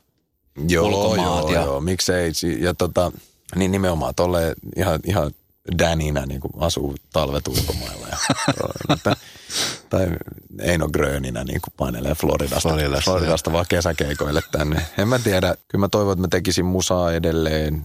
[0.67, 1.43] joo, ulkomaat?
[1.43, 1.61] Joo, ja...
[1.61, 2.31] joo, miksei.
[2.59, 3.11] Ja tota,
[3.55, 5.31] niin nimenomaan tolle ihan, ihan
[5.79, 8.07] Daninä niin kuin asuu talvet ulkomailla.
[8.07, 8.17] Ja,
[9.03, 9.15] tai,
[9.89, 10.07] tai
[10.59, 14.85] Eino Gröninä niin kuin painelee Floridasta, Floridasta, Floridasta vaan kesäkeikoille tänne.
[14.97, 17.83] En mä tiedä, kyllä mä toivon, että mä tekisin musaa edelleen,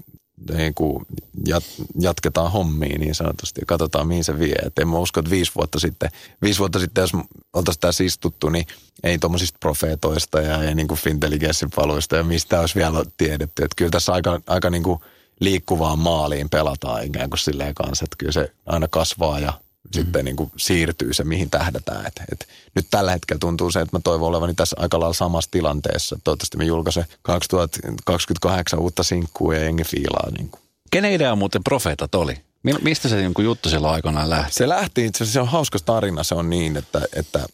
[0.53, 1.07] niin kuin
[1.47, 1.64] jat,
[2.01, 4.57] jatketaan hommiin niin sanotusti ja katsotaan mihin se vie.
[4.66, 6.11] Et en mä usko, että viisi vuotta sitten,
[6.43, 7.12] viisi vuotta sitten jos
[7.53, 8.66] oltaisiin tässä istuttu, niin
[9.03, 13.62] ei tuommoisista profeetoista ja ei niin kuin fintelligenssin paluista ja mistä olisi vielä tiedetty.
[13.64, 14.99] Että kyllä tässä aika, aika niin kuin–
[15.41, 19.93] liikkuvaan maaliin pelataan ikään kuin silleen kanssa, että kyllä se aina kasvaa ja mm.
[19.93, 22.07] sitten niin kuin siirtyy se, mihin tähdätään.
[22.07, 25.51] Et, et nyt tällä hetkellä tuntuu se, että mä toivon olevani tässä aika lailla samassa
[25.51, 26.18] tilanteessa.
[26.24, 30.30] Toivottavasti me julkaisen 2028 uutta sinkkua ja jengi fiilaa.
[30.39, 30.61] Niin kuin.
[30.91, 32.41] Kenen idea muuten Profeetat oli?
[32.62, 34.55] Mistä se jonkun juttu silloin aikoinaan lähti?
[34.55, 36.24] Se lähti itse asiassa, se on hauska tarina.
[36.24, 37.47] Se on niin, että, että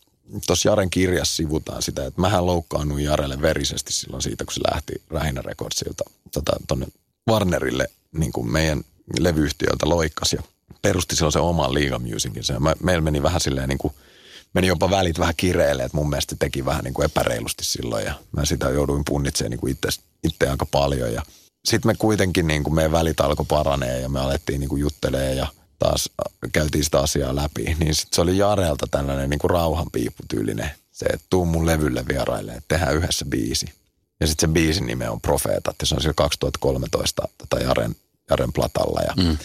[0.47, 4.93] tuossa Jaren kirjassa sivutaan sitä, että mähän loukkaannuin Jarelle verisesti silloin siitä, kun se lähti
[5.11, 6.87] Rähinä Recordsilta tota, tonne
[7.31, 8.85] Warnerille niin kuin meidän
[9.18, 10.43] levyyhtiöltä loikkas ja
[10.83, 12.45] perusti silloin se oman Liiga Musicin.
[12.45, 13.95] Se, mä, meillä meni vähän silleen niin kuin,
[14.55, 18.14] meni jopa välit vähän kireelle, että mun mielestä teki vähän niin kuin epäreilusti silloin ja
[18.33, 19.89] mä sitä jouduin punnitsemaan niin kuin itse,
[20.25, 21.22] itse aika paljon ja
[21.64, 25.35] sitten me kuitenkin niin kuin meidän välit alkoi paranee ja me alettiin niin kuin juttelee
[25.35, 25.47] ja
[25.79, 26.11] taas
[26.53, 27.77] käytiin sitä asiaa läpi.
[27.79, 32.53] Niin sitten se oli Jarelta tällainen niin kuin rauhanpiipputyylinen se, että tuu mun levylle vieraille,
[32.53, 33.66] että tehdään yhdessä biisi.
[34.20, 37.96] Ja sitten se biisin nime on Profeetat ja se on siellä 2013 tota Jaren,
[38.30, 39.00] Jaren platalla.
[39.06, 39.38] Ja mm.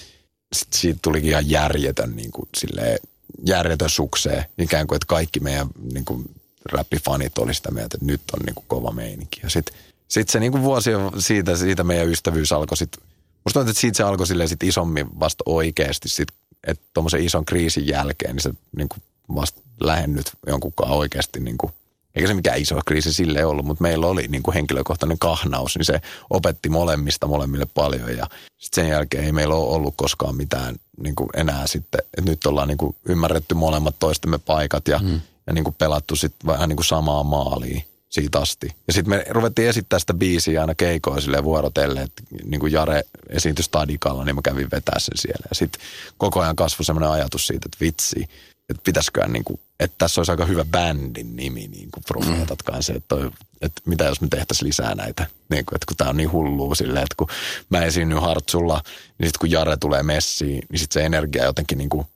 [0.54, 3.00] sitten siitä tulikin ihan järjetön, niin kuin, silleen,
[3.46, 4.46] järjetön sukseen.
[4.58, 6.26] Ikään kuin, että kaikki meidän niin kuin,
[6.72, 9.40] räppifanit oli sitä mieltä, että nyt on niin kuin, kova meininki.
[9.44, 9.76] Ja sitten
[10.08, 10.90] sit se niin kuin vuosi
[11.20, 13.04] siitä, siitä meidän ystävyys alkoi sitten,
[13.46, 16.28] musta tuntuu, että siitä se alkoi silleen sit isommin vasta oikeasti sit,
[16.68, 19.02] että tuommoisen ison kriisin jälkeen, niin se niin kuin
[19.36, 21.74] vasta lähennyt jonkunkaan oikeasti niin kuin
[22.20, 25.86] eikä se mikään iso kriisi sille ollut, mutta meillä oli niin kuin henkilökohtainen kahnaus, niin
[25.86, 30.76] se opetti molemmista molemmille paljon ja sitten sen jälkeen ei meillä ole ollut koskaan mitään
[31.04, 35.22] niin kuin enää sitten, että nyt ollaan niin kuin ymmärretty molemmat toistemme paikat ja, mm.
[35.48, 38.76] ja niin kuin pelattu sitten vähän niin kuin samaa maaliin siitä asti.
[38.88, 43.04] Ja sitten me ruvettiin esittää sitä biisiä aina keikoa silleen vuorotelle, että niin kuin Jare
[43.30, 45.46] esiintyi Stadikalla, niin mä kävin vetää sen siellä.
[45.50, 45.82] Ja sitten
[46.18, 48.28] koko ajan kasvoi semmoinen ajatus siitä, että vitsi,
[48.70, 52.74] että pitäisiköhän niin kuin, että tässä olisi aika hyvä bändin nimi, niin kuin Profeetat mm.
[52.74, 56.10] kanssa, että, toi, että mitä jos me tehtäisiin lisää näitä, niin kuin, että kun tämä
[56.10, 57.28] on niin hullua silleen, että kun
[57.70, 58.82] mä esiinnyn Hartsulla,
[59.18, 62.08] niin sitten kun Jare tulee messiin, niin sitten se energia jotenkin niin kuin,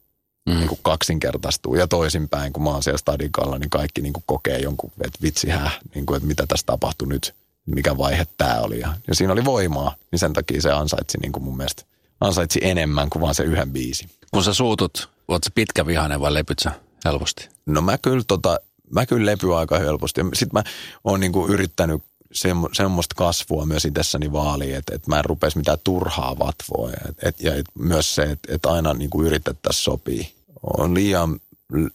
[0.46, 0.54] mm.
[0.54, 1.76] niin kuin kaksinkertaistuu.
[1.76, 5.50] Ja toisinpäin, kun mä oon siellä stadikalla, niin kaikki niin kuin kokee jonkun, että vitsi
[5.50, 7.36] häh, niin kuin, että mitä tässä tapahtui nyt,
[7.66, 8.80] mikä vaihe tämä oli.
[8.80, 11.84] Ja, ja siinä oli voimaa, niin sen takia se ansaitsi niin kuin mun mielestä,
[12.22, 14.10] ansaitsi enemmän kuin vaan se yhden biisi.
[14.34, 16.72] Kun sä suutut, oot se pitkä vihainen vai lepyt sä
[17.06, 17.50] helposti?
[17.66, 18.60] No mä kyllä, tota,
[18.92, 20.22] mä kyllä lepy aika helposti.
[20.34, 20.64] Sitten mä
[21.04, 25.78] oon niinku yrittänyt semmo, semmoista kasvua myös itsessäni vaaliin, että, että mä en rupesi mitään
[25.84, 26.90] turhaa vatvoa.
[27.10, 30.34] Et, et, ja et myös se, että, että aina niinku yritettäisiin sopii.
[30.78, 31.40] On liian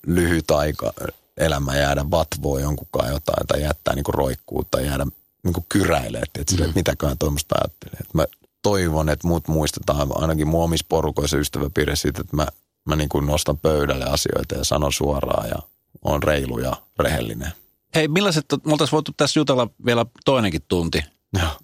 [0.07, 0.93] lyhyt aika
[1.37, 5.07] elämä jäädä vatvoa jonkunkaan jotain tai jättää niinku roikkuu tai jäädä
[5.43, 6.63] niinku kyräilee, että, että, mm.
[6.63, 7.99] että mitäköhän tuommoista ajattelee.
[8.01, 8.25] Että mä
[8.63, 12.47] toivon, että muut muistetaan ainakin mun omissa porukoissa ystäväpiirissä siitä, että mä
[12.89, 15.57] mä niin kuin nostan pöydälle asioita ja sanon suoraan ja
[16.05, 17.53] on reilu ja rehellinen.
[17.95, 21.05] Hei, millaiset, me oltaisiin voitu tässä jutella vielä toinenkin tunti,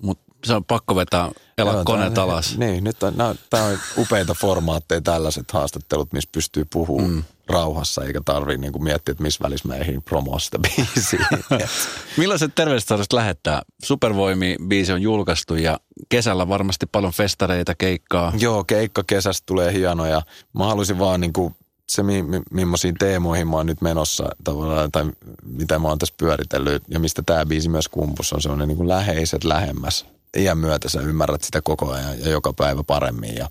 [0.03, 2.59] mutta se on pakko vetää elä koneet alas.
[2.59, 3.15] Niin, nyt on,
[3.51, 7.25] tämä on upeita formaatteja tällaiset haastattelut, missä pystyy puhumaan mm.
[7.47, 11.29] rauhassa, eikä tarvitse niinku miettiä, että missä välissä mä ehdin promoa sitä biisiä.
[12.17, 13.63] Millaiset terveiset lähettää?
[13.85, 18.33] Supervoimi-biisi on julkaistu ja kesällä varmasti paljon festareita, keikkaa.
[18.39, 20.23] Joo, keikka kesästä tulee hieno ja
[20.53, 21.53] mä haluaisin vaan niinku
[21.89, 25.05] se, mi, mi, millaisiin teemoihin mä oon nyt menossa tavallaan, tai
[25.43, 28.89] mitä mä oon tässä pyöritellyt ja mistä tämä biisi myös kumpus on sellainen niin kuin
[28.89, 30.07] läheiset lähemmäs.
[30.37, 33.51] Iän myötä sä ymmärrät sitä koko ajan ja joka päivä paremmin ja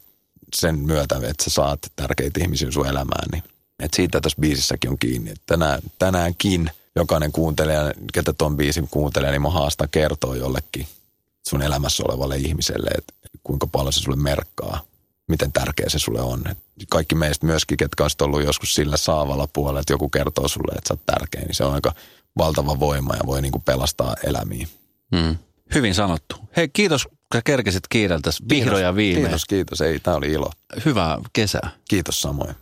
[0.55, 3.43] sen myötä, että sä saat tärkeitä ihmisiä sun elämään, niin
[3.79, 5.33] että siitä tässä biisissäkin on kiinni.
[5.45, 10.87] Tänään, tänäänkin jokainen kuuntelija, ketä ton biisin kuuntelee, niin mä haastan kertoa jollekin
[11.47, 13.13] sun elämässä olevalle ihmiselle, että
[13.43, 14.81] kuinka paljon se sulle merkkaa,
[15.27, 16.47] miten tärkeä se sulle on.
[16.51, 16.57] Et
[16.89, 20.87] kaikki meistä myöskin, ketkä olisivat ollut joskus sillä saavalla puolella, että joku kertoo sulle, että
[20.87, 21.93] sä oot tärkeä, niin se on aika
[22.37, 24.67] valtava voima ja voi niinku pelastaa elämiä.
[25.15, 25.37] Hmm.
[25.73, 26.35] Hyvin sanottu.
[26.57, 29.25] Hei, kiitos, kun kerkesit kiireiltä vihdoja viimein.
[29.25, 29.81] Kiitos, kiitos.
[29.81, 30.51] Ei, tämä oli ilo.
[30.85, 31.69] Hyvää kesää.
[31.89, 32.55] Kiitos samoin.